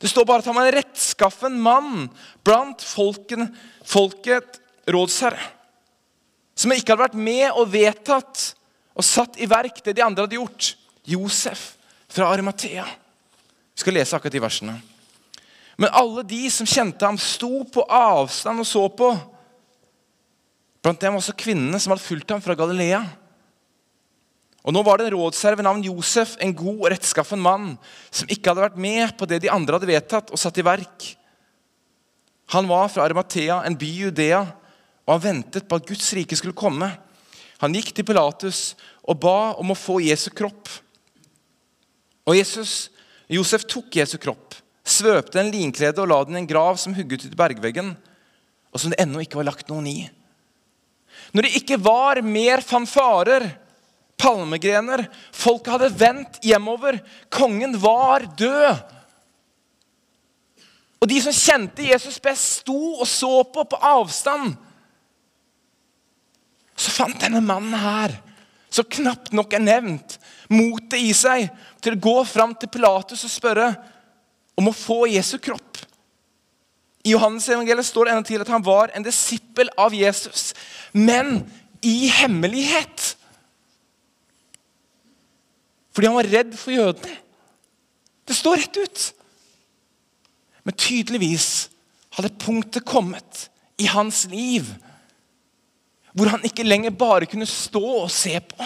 det 0.00 0.08
står 0.08 0.24
bare 0.24 0.40
at 0.40 0.48
han 0.48 0.56
var 0.56 0.70
en 0.70 0.78
rettskaffen 0.78 1.56
mann 1.60 2.06
blant 2.46 2.80
folken, 2.80 3.50
folket 3.84 4.56
rådsherre. 4.88 5.42
Som 6.56 6.72
ikke 6.72 6.94
hadde 6.94 7.04
vært 7.04 7.20
med 7.20 7.46
og 7.50 7.68
vedtatt 7.72 8.54
og 9.00 9.06
satt 9.06 9.40
i 9.40 9.48
verk 9.48 9.80
det 9.84 9.96
de 9.96 10.04
andre 10.04 10.26
hadde 10.26 10.36
gjort. 10.36 10.74
Josef 11.08 11.72
fra 12.10 12.28
Arimathea. 12.28 12.84
Vi 12.84 13.80
skal 13.80 13.96
lese 13.96 14.16
akkurat 14.16 14.34
de 14.34 14.42
versene. 14.44 14.74
Men 15.80 15.94
alle 15.96 16.26
de 16.28 16.42
som 16.52 16.68
kjente 16.68 17.06
ham, 17.06 17.16
sto 17.16 17.62
på 17.64 17.86
avstand 17.88 18.60
og 18.60 18.68
så 18.68 18.82
på. 18.92 19.08
Blant 20.84 21.00
dem 21.00 21.16
også 21.16 21.36
kvinnene 21.36 21.80
som 21.80 21.94
hadde 21.94 22.04
fulgt 22.04 22.34
ham 22.34 22.42
fra 22.44 22.56
Galilea. 22.58 23.00
Og 24.60 24.76
Nå 24.76 24.82
var 24.84 25.00
det 25.00 25.08
en 25.08 25.16
rådsherre 25.16 25.56
ved 25.56 25.64
navn 25.64 25.86
Josef, 25.86 26.34
en 26.36 26.52
god 26.52 26.82
og 26.82 26.90
rettskaffen 26.92 27.40
mann, 27.40 27.70
som 28.12 28.28
ikke 28.28 28.52
hadde 28.52 28.66
vært 28.66 28.80
med 28.80 29.16
på 29.16 29.28
det 29.28 29.40
de 29.40 29.52
andre 29.52 29.78
hadde 29.78 29.88
vedtatt 29.88 30.32
og 30.34 30.40
satt 30.40 30.60
i 30.60 30.66
verk. 30.66 31.06
Han 32.52 32.68
var 32.68 32.90
fra 32.92 33.06
Arimathea, 33.06 33.62
en 33.64 33.78
by 33.80 33.88
i 33.88 34.02
Judea, 34.04 34.42
og 35.06 35.14
han 35.14 35.24
ventet 35.24 35.68
på 35.68 35.80
at 35.80 35.88
Guds 35.88 36.12
rike 36.18 36.36
skulle 36.36 36.58
komme. 36.58 36.90
Han 37.60 37.76
gikk 37.76 37.92
til 37.94 38.06
Pilatus 38.08 38.74
og 39.04 39.20
ba 39.20 39.52
om 39.60 39.72
å 39.72 39.78
få 39.78 39.98
Jesu 40.04 40.30
kropp. 40.32 40.68
Og 42.28 42.36
Jesus, 42.36 42.88
Josef 43.30 43.66
tok 43.68 44.00
Jesu 44.00 44.16
kropp, 44.20 44.56
svøpte 44.84 45.40
en 45.40 45.52
linklede 45.52 46.02
og 46.02 46.10
la 46.10 46.20
den 46.26 46.38
i 46.38 46.42
en 46.42 46.50
grav 46.50 46.78
som 46.80 46.94
hugget 46.96 47.26
ut 47.26 47.34
i 47.34 47.38
bergveggen, 47.38 47.94
og 48.70 48.80
som 48.80 48.92
det 48.92 49.00
ennå 49.02 49.24
ikke 49.24 49.40
var 49.40 49.50
lagt 49.50 49.70
noen 49.72 49.88
i. 49.90 49.98
Når 51.34 51.46
det 51.46 51.56
ikke 51.60 51.80
var 51.82 52.22
mer 52.24 52.62
fanfarer 52.64 53.50
palmegrener. 54.20 55.06
Folket 55.32 55.74
hadde 55.74 55.92
vendt 55.98 56.40
hjemover. 56.44 57.00
Kongen 57.32 57.76
var 57.80 58.26
død. 58.38 58.96
Og 61.00 61.08
de 61.08 61.20
som 61.24 61.32
kjente 61.32 61.86
Jesus 61.86 62.20
best, 62.20 62.60
sto 62.60 62.76
og 63.00 63.06
så 63.08 63.40
på 63.48 63.64
på 63.64 63.80
avstand. 63.90 64.58
Så 66.80 66.92
fant 66.94 67.18
denne 67.20 67.42
mannen 67.44 67.76
her, 67.76 68.14
som 68.72 68.86
knapt 68.88 69.34
nok 69.36 69.52
er 69.52 69.64
nevnt, 69.64 70.16
motet 70.48 71.00
i 71.02 71.12
seg 71.16 71.48
til 71.82 71.96
å 71.96 72.02
gå 72.06 72.16
fram 72.28 72.54
til 72.56 72.70
Pilatus 72.72 73.26
og 73.26 73.32
spørre 73.32 73.68
om 74.58 74.70
å 74.70 74.76
få 74.76 75.02
Jesu 75.10 75.36
kropp. 75.42 75.82
I 77.04 77.14
Johannes 77.14 77.48
evangeliet 77.48 77.88
står 77.88 78.06
det 78.06 78.14
enda 78.14 78.28
til 78.28 78.44
at 78.44 78.52
han 78.52 78.64
var 78.64 78.92
en 78.94 79.04
disippel 79.04 79.70
av 79.80 79.94
Jesus, 79.96 80.52
men 80.92 81.42
i 81.84 82.10
hemmelighet. 82.12 83.14
Fordi 85.96 86.10
han 86.10 86.18
var 86.18 86.28
redd 86.32 86.52
for 86.60 86.74
jødene. 86.74 87.16
Det 88.28 88.36
står 88.36 88.60
rett 88.60 88.76
ut. 88.78 89.06
Men 90.62 90.76
tydeligvis 90.76 91.48
hadde 92.14 92.36
punktet 92.42 92.86
kommet 92.86 93.48
i 93.80 93.88
hans 93.90 94.26
liv. 94.30 94.68
Hvor 96.20 96.34
han 96.34 96.42
ikke 96.44 96.66
lenger 96.66 96.92
bare 96.92 97.24
kunne 97.24 97.48
stå 97.48 97.80
og 98.02 98.10
se 98.12 98.34
på. 98.44 98.64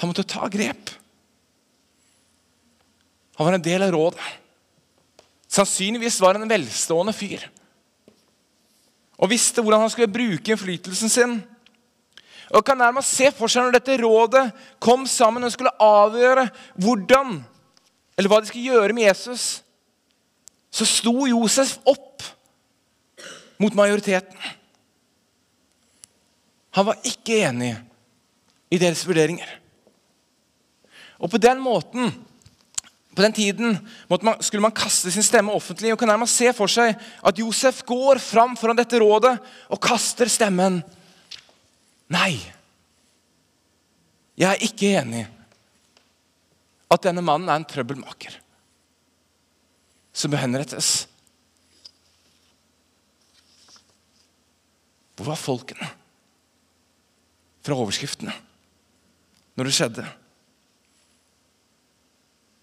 Han 0.00 0.08
måtte 0.08 0.24
ta 0.24 0.48
grep. 0.48 0.94
Han 3.36 3.50
var 3.50 3.58
en 3.58 3.66
del 3.66 3.84
av 3.84 3.92
rådet. 3.92 4.30
Sannsynligvis 5.52 6.16
var 6.24 6.38
han 6.38 6.46
en 6.46 6.54
velstående 6.54 7.12
fyr. 7.12 7.44
Og 9.20 9.28
visste 9.30 9.60
hvordan 9.60 9.84
han 9.84 9.92
skulle 9.92 10.10
bruke 10.10 10.54
innflytelsen 10.54 11.12
sin. 11.12 11.36
Og 12.54 12.64
kan 12.64 12.80
nærmest 12.80 13.12
se 13.12 13.28
for 13.36 13.52
seg 13.52 13.66
når 13.66 13.76
dette 13.76 14.00
rådet 14.00 14.46
kom 14.82 15.04
sammen 15.10 15.44
og 15.44 15.52
skulle 15.52 15.76
avgjøre 15.84 16.48
hvordan, 16.80 17.38
eller 18.16 18.32
hva 18.32 18.40
de 18.40 18.48
skulle 18.48 18.72
gjøre 18.72 18.96
med 18.96 19.10
Jesus, 19.10 19.60
så 20.72 20.88
sto 20.88 21.28
Josef 21.28 21.76
opp 21.84 22.24
mot 23.60 23.76
majoriteten. 23.76 24.38
Han 26.74 26.88
var 26.88 27.02
ikke 27.06 27.40
enig 27.46 27.72
i 28.74 28.78
deres 28.82 29.04
vurderinger. 29.06 29.48
Og 31.22 31.30
på 31.30 31.40
den 31.40 31.60
måten 31.62 32.10
på 33.14 33.22
den 33.22 33.32
tiden 33.32 33.76
man, 34.10 34.42
skulle 34.42 34.62
man 34.64 34.74
kaste 34.74 35.12
sin 35.14 35.22
stemme 35.22 35.54
offentlig 35.54 35.92
og 35.92 36.00
kan 36.00 36.10
nærmest 36.10 36.34
se 36.34 36.50
for 36.56 36.70
seg 36.70 36.96
at 36.98 37.38
Josef 37.38 37.84
går 37.86 38.18
fram 38.18 38.56
foran 38.58 38.78
dette 38.78 38.98
rådet 38.98 39.36
og 39.70 39.82
kaster 39.82 40.30
stemmen. 40.30 40.80
Nei, 42.10 42.34
jeg 44.34 44.50
er 44.50 44.66
ikke 44.66 44.96
enig 44.98 45.24
at 46.90 47.06
denne 47.06 47.22
mannen 47.24 47.48
er 47.48 47.62
en 47.62 47.68
trøbbelmaker 47.70 48.40
som 50.14 50.30
bør 50.30 50.42
henrettes. 50.42 50.92
Hvor 55.14 55.30
var 55.30 55.38
folkene 55.38 55.86
fra 57.64 57.76
overskriftene 57.76 58.34
når 59.54 59.68
det 59.68 59.74
skjedde? 59.76 60.04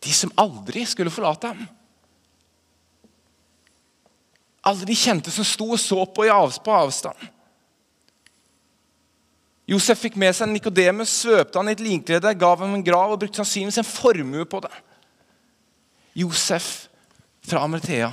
De 0.01 0.13
som 0.15 0.33
aldri 0.41 0.83
skulle 0.89 1.13
forlate 1.13 1.51
ham. 1.51 1.61
Alle 4.65 4.85
de 4.85 4.97
kjente 4.97 5.33
som 5.33 5.45
sto 5.47 5.69
og 5.73 5.79
så 5.81 6.03
på 6.05 6.25
i 6.25 6.31
på 6.31 6.73
avstand. 6.73 7.29
Josef 9.71 10.01
fikk 10.03 10.17
med 10.19 10.35
seg 10.35 10.49
Nikodemus, 10.51 11.13
svøpte 11.21 11.61
han 11.61 11.69
i 11.69 11.75
et 11.77 11.83
linklede, 11.83 12.33
gav 12.35 12.59
ham 12.59 12.73
en 12.75 12.83
grav 12.83 13.13
og 13.13 13.21
brukte 13.21 13.39
sannsynligvis 13.39 13.79
en 13.79 13.87
formue 13.87 14.45
på 14.49 14.59
det. 14.65 14.73
Josef 16.17 16.89
fra 17.45 17.63
Amretea 17.63 18.09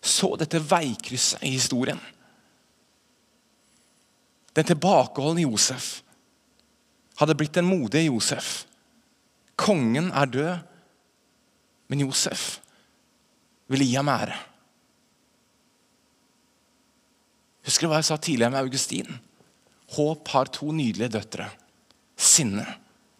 så 0.00 0.32
dette 0.40 0.62
veikrysset 0.62 1.42
i 1.44 1.52
historien. 1.52 1.98
Den 4.56 4.66
tilbakeholdne 4.70 5.44
Josef 5.44 5.98
hadde 7.18 7.36
blitt 7.38 7.56
den 7.58 7.66
modige 7.68 8.08
Josef. 8.08 8.64
Kongen 9.58 10.12
er 10.14 10.30
død, 10.30 10.52
men 11.90 12.04
Josef 12.06 12.58
ville 13.68 13.86
gi 13.86 13.96
ham 13.98 14.10
ære. 14.12 14.36
Husker 17.68 17.84
du 17.84 17.92
hva 17.92 18.00
jeg 18.00 18.08
sa 18.08 18.16
tidligere 18.16 18.54
med 18.54 18.62
Augustin? 18.62 19.18
Håp 19.96 20.30
har 20.32 20.52
to 20.52 20.70
nydelige 20.72 21.16
døtre. 21.18 21.48
Sinne 22.16 22.64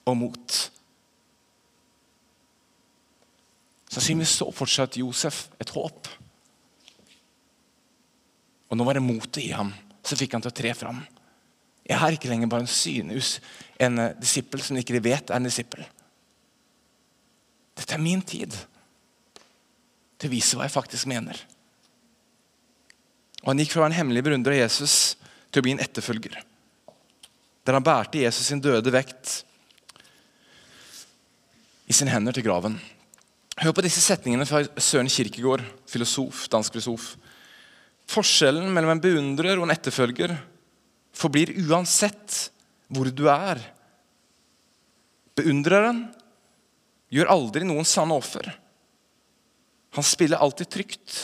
og 0.09 0.17
mot. 0.17 0.57
Sannsynligvis 3.89 4.39
så 4.41 4.49
fortsatt 4.53 4.97
Josef 5.01 5.47
et 5.61 5.73
håp. 5.75 6.09
Og 8.69 8.77
nå 8.77 8.85
var 8.85 8.99
det 8.99 9.05
motet 9.05 9.43
i 9.45 9.53
ham 9.53 9.73
som 10.05 10.19
fikk 10.21 10.37
han 10.37 10.45
til 10.45 10.53
å 10.53 10.57
tre 10.57 10.73
fram. 10.77 11.01
Jeg 11.89 11.97
er 11.97 12.17
ikke 12.17 12.29
lenger 12.29 12.51
bare 12.53 12.67
en 12.67 12.71
synus, 12.71 13.39
en 13.79 14.01
disippel 14.19 14.63
som 14.65 14.79
ikke 14.79 14.99
vet 15.03 15.31
er 15.31 15.39
en 15.39 15.47
disippel. 15.47 15.85
Dette 17.79 17.95
er 17.95 18.03
min 18.03 18.23
tid 18.27 18.55
til 20.19 20.29
å 20.29 20.33
vise 20.33 20.59
hva 20.59 20.67
jeg 20.67 20.75
faktisk 20.75 21.09
mener. 21.11 21.39
Og 23.45 23.53
Han 23.53 23.63
gikk 23.63 23.73
fra 23.73 23.83
å 23.83 23.85
være 23.87 23.95
en 23.95 24.01
hemmelig 24.01 24.25
beundrer 24.27 24.57
av 24.57 24.63
Jesus 24.65 24.95
til 25.49 25.63
å 25.63 25.67
bli 25.67 25.77
en 25.77 25.83
etterfølger. 25.85 26.41
Der 27.65 27.77
han 27.77 27.85
bærte 27.85 28.21
Jesus 28.21 28.49
sin 28.49 28.63
døde 28.65 28.91
vekt 28.93 29.43
i 31.89 31.95
sine 31.97 32.13
hender 32.13 32.35
til 32.35 32.45
graven. 32.45 32.77
Hør 33.59 33.75
på 33.75 33.85
disse 33.85 34.03
setningene 34.03 34.47
fra 34.47 34.63
Søren 34.81 35.11
Kirkegård, 35.11 35.65
filosof, 35.89 36.47
dansk 36.51 36.77
filosof. 36.77 37.13
Forskjellen 38.09 38.71
mellom 38.73 38.95
en 38.95 39.03
beundrer 39.03 39.59
og 39.59 39.67
en 39.67 39.75
etterfølger 39.75 40.35
forblir 41.17 41.55
uansett 41.67 42.49
hvor 42.89 43.11
du 43.13 43.27
er. 43.31 43.61
Beundreren 45.39 46.07
gjør 47.13 47.33
aldri 47.33 47.67
noen 47.69 47.87
sanne 47.89 48.17
offer. 48.17 48.49
Han 49.97 50.05
spiller 50.05 50.41
alltid 50.43 50.71
trygt, 50.73 51.17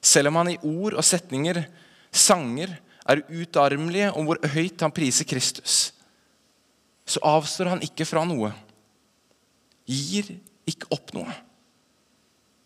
selv 0.00 0.30
om 0.30 0.40
han 0.40 0.54
i 0.54 0.60
ord 0.64 0.96
og 0.96 1.04
setninger, 1.04 1.64
sanger, 2.14 2.78
er 3.06 3.22
utarmelige 3.30 4.10
om 4.18 4.26
hvor 4.26 4.40
høyt 4.50 4.82
han 4.82 4.94
priser 4.94 5.28
Kristus. 5.28 5.92
Så 7.06 7.22
avstår 7.22 7.70
han 7.70 7.84
ikke 7.86 8.06
fra 8.08 8.24
noe, 8.26 8.50
gir 9.86 10.32
ikke 10.66 10.88
opp 10.94 11.12
noe, 11.14 11.30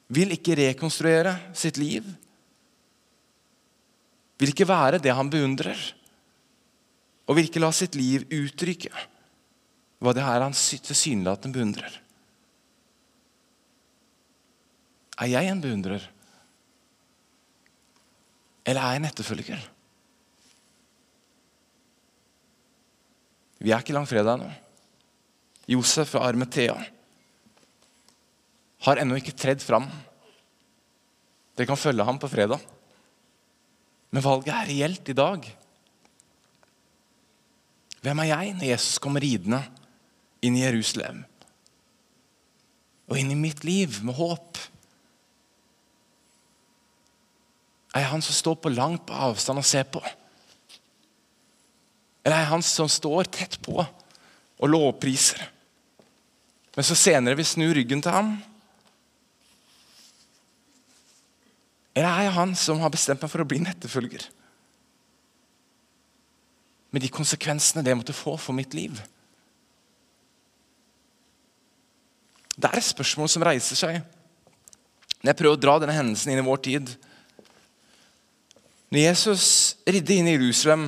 vil 0.09 0.33
ikke 0.33 0.57
rekonstruere 0.63 1.35
sitt 1.53 1.77
liv, 1.77 2.07
vil 4.41 4.55
ikke 4.55 4.69
være 4.69 5.03
det 5.03 5.13
han 5.13 5.29
beundrer, 5.29 5.77
og 7.31 7.37
vil 7.39 7.47
ikke 7.47 7.63
la 7.63 7.71
sitt 7.71 7.95
liv 7.95 8.27
uttrykke 8.35 8.91
hva 10.01 10.15
det 10.17 10.25
er 10.25 10.43
han 10.43 10.57
tilsynelatende 10.57 11.55
beundrer. 11.55 11.99
Er 15.21 15.29
jeg 15.29 15.51
en 15.53 15.61
beundrer? 15.63 16.07
Eller 18.65 18.81
er 18.81 18.97
jeg 18.97 19.03
en 19.03 19.09
etterfølger? 19.11 19.63
Vi 23.61 23.71
er 23.71 23.85
ikke 23.85 23.95
langfredag 23.95 24.41
nå. 24.41 24.49
Josef 25.71 26.15
fra 26.15 26.25
Armetea 26.27 26.75
har 28.89 29.05
ennå 29.05 29.21
ikke 29.21 29.37
tredd 29.37 29.63
fram. 29.63 29.87
Dere 31.55 31.69
kan 31.69 31.79
følge 31.79 32.09
ham 32.09 32.19
på 32.19 32.33
fredag. 32.33 32.65
Men 34.11 34.25
valget 34.25 34.55
er 34.57 34.71
reelt 34.73 35.13
i 35.13 35.19
dag. 35.21 35.45
Hvem 38.01 38.23
er 38.23 38.31
jeg 38.31 38.55
når 38.57 38.71
Jesus 38.71 39.01
kommer 39.03 39.25
ridende 39.25 39.61
inn 40.45 40.57
i 40.57 40.65
Jerusalem? 40.65 41.23
Og 43.11 43.19
inn 43.21 43.33
i 43.35 43.39
mitt 43.39 43.65
liv 43.67 44.01
med 44.07 44.17
håp? 44.17 44.61
Er 47.91 48.05
jeg 48.05 48.13
han 48.13 48.25
som 48.25 48.37
står 48.37 48.61
på 48.63 48.73
langt 48.73 49.05
på 49.09 49.17
avstand 49.29 49.61
og 49.61 49.67
ser 49.67 49.85
på? 49.91 50.03
Eller 52.25 52.37
er 52.37 52.45
jeg 52.45 52.53
han 52.53 52.65
som 52.65 52.89
står 52.89 53.29
tett 53.33 53.59
på 53.65 53.77
og 53.81 54.71
lovpriser? 54.71 55.43
Men 56.77 56.87
så 56.87 56.97
senere 56.97 57.37
vil 57.37 57.49
snu 57.49 57.67
ryggen 57.75 58.01
til 58.05 58.15
ham? 58.15 58.37
Eller 61.97 62.09
er 62.09 62.29
jeg 62.29 62.37
han 62.39 62.53
som 62.57 62.81
har 62.81 62.93
bestemt 62.95 63.21
meg 63.21 63.33
for 63.33 63.43
å 63.43 63.49
bli 63.49 63.59
en 63.61 63.73
etterfølger? 63.73 64.23
Med 66.91 67.05
de 67.05 67.11
konsekvensene 67.13 67.85
det 67.87 67.97
måtte 67.97 68.17
få 68.17 68.37
for 68.41 68.57
mitt 68.57 68.75
liv. 68.75 68.97
Det 72.61 72.69
er 72.69 72.81
et 72.81 72.91
spørsmål 72.91 73.31
som 73.31 73.47
reiser 73.47 73.79
seg 73.79 74.01
når 75.21 75.35
jeg 75.35 75.37
prøver 75.37 75.57
å 75.59 75.61
dra 75.61 75.73
denne 75.83 75.93
hendelsen 75.93 76.31
inn 76.33 76.41
i 76.41 76.47
vår 76.47 76.61
tid. 76.65 76.93
Når 78.89 79.03
Jesus 79.03 79.47
ridde 79.85 80.17
inn 80.17 80.31
i 80.31 80.33
Jerusalem, 80.33 80.87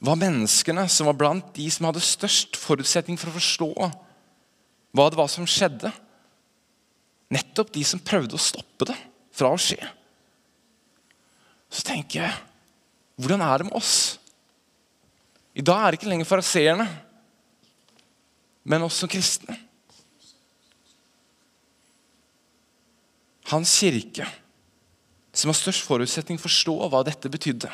var 0.00 0.16
menneskene 0.16 0.86
som 0.88 1.10
var 1.10 1.18
blant 1.20 1.50
de 1.56 1.66
som 1.68 1.84
hadde 1.84 2.00
størst 2.00 2.56
forutsetning 2.56 3.20
for 3.20 3.28
å 3.28 3.36
forstå 3.36 3.68
hva 4.96 5.06
det 5.12 5.20
var 5.20 5.28
som 5.28 5.44
skjedde, 5.44 5.92
nettopp 7.30 7.68
de 7.76 7.84
som 7.84 8.00
prøvde 8.00 8.34
å 8.34 8.42
stoppe 8.42 8.88
det 8.88 8.96
fra 9.36 9.52
å 9.52 9.60
skje. 9.60 9.78
Så 11.70 11.84
tenker 11.86 12.24
jeg 12.24 12.38
hvordan 13.20 13.44
er 13.44 13.60
det 13.60 13.68
med 13.68 13.76
oss? 13.76 14.16
I 15.60 15.64
dag 15.66 15.82
er 15.82 15.92
det 15.92 16.00
ikke 16.00 16.08
lenger 16.08 16.28
fariseerne, 16.28 16.86
men 18.64 18.86
oss 18.86 19.00
som 19.02 19.10
kristne. 19.10 19.56
Hans 23.50 23.72
kirke 23.82 24.28
som 25.34 25.50
har 25.50 25.58
størst 25.58 25.84
forutsetning 25.84 26.38
for 26.40 26.48
å 26.48 26.52
forstå 26.52 26.76
hva 26.92 27.02
dette 27.06 27.32
betydde. 27.32 27.70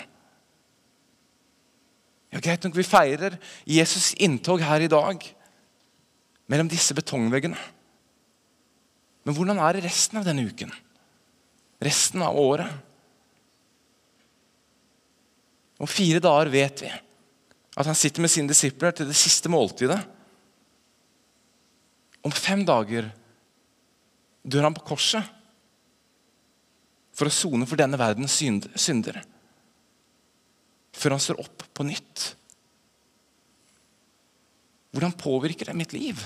Ja, 2.33 2.43
Greit 2.43 2.65
nok 2.67 2.75
vi 2.77 2.87
feirer 2.87 3.39
Jesus' 3.69 4.15
inntog 4.25 4.65
her 4.65 4.83
i 4.83 4.91
dag 4.91 5.23
mellom 6.51 6.71
disse 6.71 6.97
betongveggene. 6.97 7.59
Men 9.27 9.37
hvordan 9.37 9.63
er 9.63 9.77
det 9.77 9.87
resten 9.87 10.19
av 10.21 10.27
denne 10.27 10.47
uken? 10.49 10.73
Resten 11.83 12.23
av 12.25 12.39
året? 12.41 12.71
Om 15.77 15.91
fire 15.91 16.23
dager 16.25 16.51
vet 16.51 16.83
vi 16.87 16.95
at 17.77 17.89
han 17.89 17.99
sitter 17.99 18.25
med 18.25 18.33
sine 18.33 18.49
disipler 18.49 18.95
til 18.97 19.09
det 19.11 19.17
siste 19.19 19.51
måltidet. 19.53 19.99
Om 22.25 22.33
fem 22.33 22.65
dager 22.67 23.11
dør 24.47 24.69
han 24.69 24.77
på 24.77 24.87
korset 24.95 25.35
for 27.17 27.29
å 27.29 27.33
sone 27.33 27.69
for 27.69 27.81
denne 27.81 28.01
verdens 28.01 28.39
synder. 28.41 29.21
Før 30.97 31.17
han 31.17 31.23
står 31.23 31.41
opp 31.45 31.67
på 31.77 31.85
nytt. 31.85 32.31
Hvordan 34.97 35.13
påvirker 35.21 35.69
det 35.69 35.77
mitt 35.77 35.93
liv? 35.93 36.21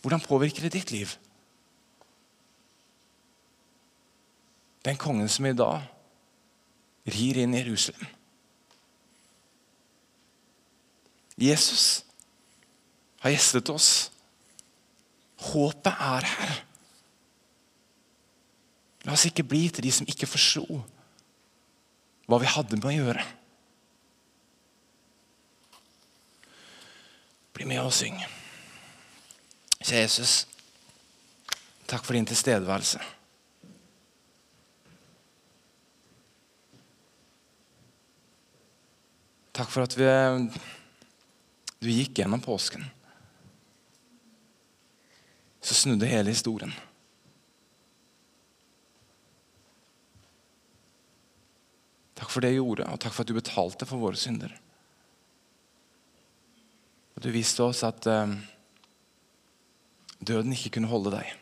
Hvordan 0.00 0.22
påvirker 0.22 0.66
det 0.66 0.76
ditt 0.78 0.94
liv? 0.94 1.16
Den 4.86 4.96
kongen 4.96 5.28
som 5.28 5.50
i 5.50 5.52
dag 5.52 5.82
rir 7.10 7.42
inn 7.42 7.54
i 7.54 7.64
Jerusalem. 7.64 8.19
Jesus 11.40 12.04
har 13.20 13.32
gjestet 13.32 13.68
oss. 13.72 14.10
Håpet 15.40 15.92
er 15.92 16.26
her. 16.28 16.58
La 19.08 19.14
oss 19.16 19.24
ikke 19.24 19.46
bli 19.48 19.68
til 19.72 19.86
de 19.86 19.92
som 19.94 20.08
ikke 20.08 20.28
forsto 20.28 20.66
hva 22.30 22.38
vi 22.38 22.50
hadde 22.52 22.76
med 22.76 22.86
å 22.86 22.92
gjøre. 22.94 23.24
Bli 27.56 27.66
med 27.66 27.80
og 27.82 27.94
syng. 27.96 28.20
Kjære 29.80 30.04
Jesus, 30.04 30.34
takk 31.88 32.04
for 32.04 32.14
din 32.14 32.28
tilstedeværelse. 32.28 33.00
Takk 39.56 39.72
for 39.72 39.88
at 39.88 39.96
vi, 39.98 40.06
du 41.80 41.88
gikk 41.88 42.18
gjennom 42.20 42.42
påsken. 42.44 42.84
Så 45.60 45.74
snudde 45.74 46.08
hele 46.08 46.32
historien. 46.32 46.72
Takk 52.20 52.28
for 52.32 52.44
det 52.44 52.52
du 52.52 52.58
gjorde, 52.58 52.84
og 52.84 53.00
takk 53.00 53.14
for 53.16 53.24
at 53.24 53.30
du 53.30 53.36
betalte 53.36 53.88
for 53.88 54.02
våre 54.02 54.20
synder. 54.20 54.52
Og 57.16 57.24
Du 57.24 57.30
viste 57.32 57.64
oss 57.64 57.80
at 57.84 58.06
uh, 58.08 58.32
døden 60.20 60.52
ikke 60.52 60.76
kunne 60.76 60.92
holde 60.92 61.14
deg. 61.16 61.32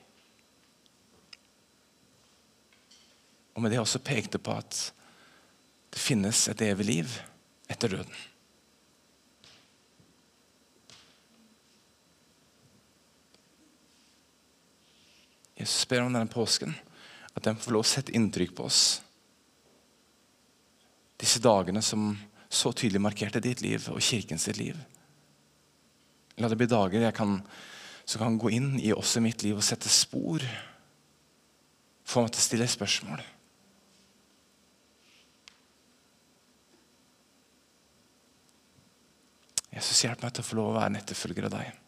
Og 3.58 3.62
med 3.62 3.74
det 3.74 3.82
også 3.82 3.98
pekte 4.02 4.38
på 4.38 4.54
at 4.54 4.80
det 5.90 5.98
finnes 6.02 6.46
et 6.50 6.62
evig 6.62 6.86
liv 6.86 7.14
etter 7.70 7.90
døden. 7.90 8.18
Jesus 15.58 15.88
ber 15.90 16.04
om 16.04 16.12
denne 16.14 16.30
påsken 16.30 16.74
at 17.34 17.44
den 17.46 17.58
får 17.58 17.74
lov 17.74 17.82
å 17.82 17.90
sette 17.90 18.14
inntrykk 18.14 18.54
på 18.54 18.66
oss. 18.68 18.82
Disse 21.18 21.42
dagene 21.42 21.82
som 21.82 22.12
så 22.48 22.70
tydelig 22.72 23.02
markerte 23.02 23.42
ditt 23.42 23.60
liv 23.60 23.88
og 23.90 24.02
kirken 24.02 24.38
sitt 24.38 24.56
liv. 24.60 24.78
La 26.38 26.48
det 26.48 26.56
bli 26.60 26.68
dager 26.70 27.02
jeg 27.02 27.16
kan, 27.16 27.40
som 28.06 28.22
kan 28.22 28.38
gå 28.38 28.52
inn 28.54 28.76
i 28.78 28.94
også 28.94 29.20
mitt 29.20 29.42
liv 29.42 29.58
og 29.58 29.66
sette 29.66 29.90
spor. 29.90 30.44
Få 32.08 32.22
meg 32.22 32.32
til 32.32 32.40
å 32.40 32.46
stille 32.46 32.70
spørsmål. 32.70 33.26
Jesus, 39.74 40.00
hjelp 40.06 40.22
meg 40.22 40.32
til 40.32 40.42
å 40.42 40.48
få 40.48 40.56
lov 40.58 40.72
å 40.72 40.78
være 40.78 40.94
en 40.94 41.02
etterfølger 41.02 41.50
av 41.50 41.58
deg. 41.58 41.87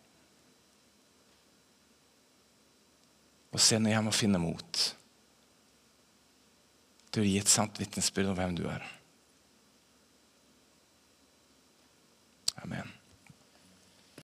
og 3.51 3.63
se 3.63 3.79
når 3.79 3.95
jeg 3.95 4.07
må 4.07 4.15
finne 4.15 4.41
mot 4.43 4.83
til 7.11 7.25
å 7.25 7.27
gi 7.27 7.37
et 7.41 7.51
sant 7.51 7.81
vitnesbyrd 7.83 8.31
om 8.31 8.39
hvem 8.39 8.57
du 8.59 8.65
er. 8.71 8.85
Amen. 12.63 13.00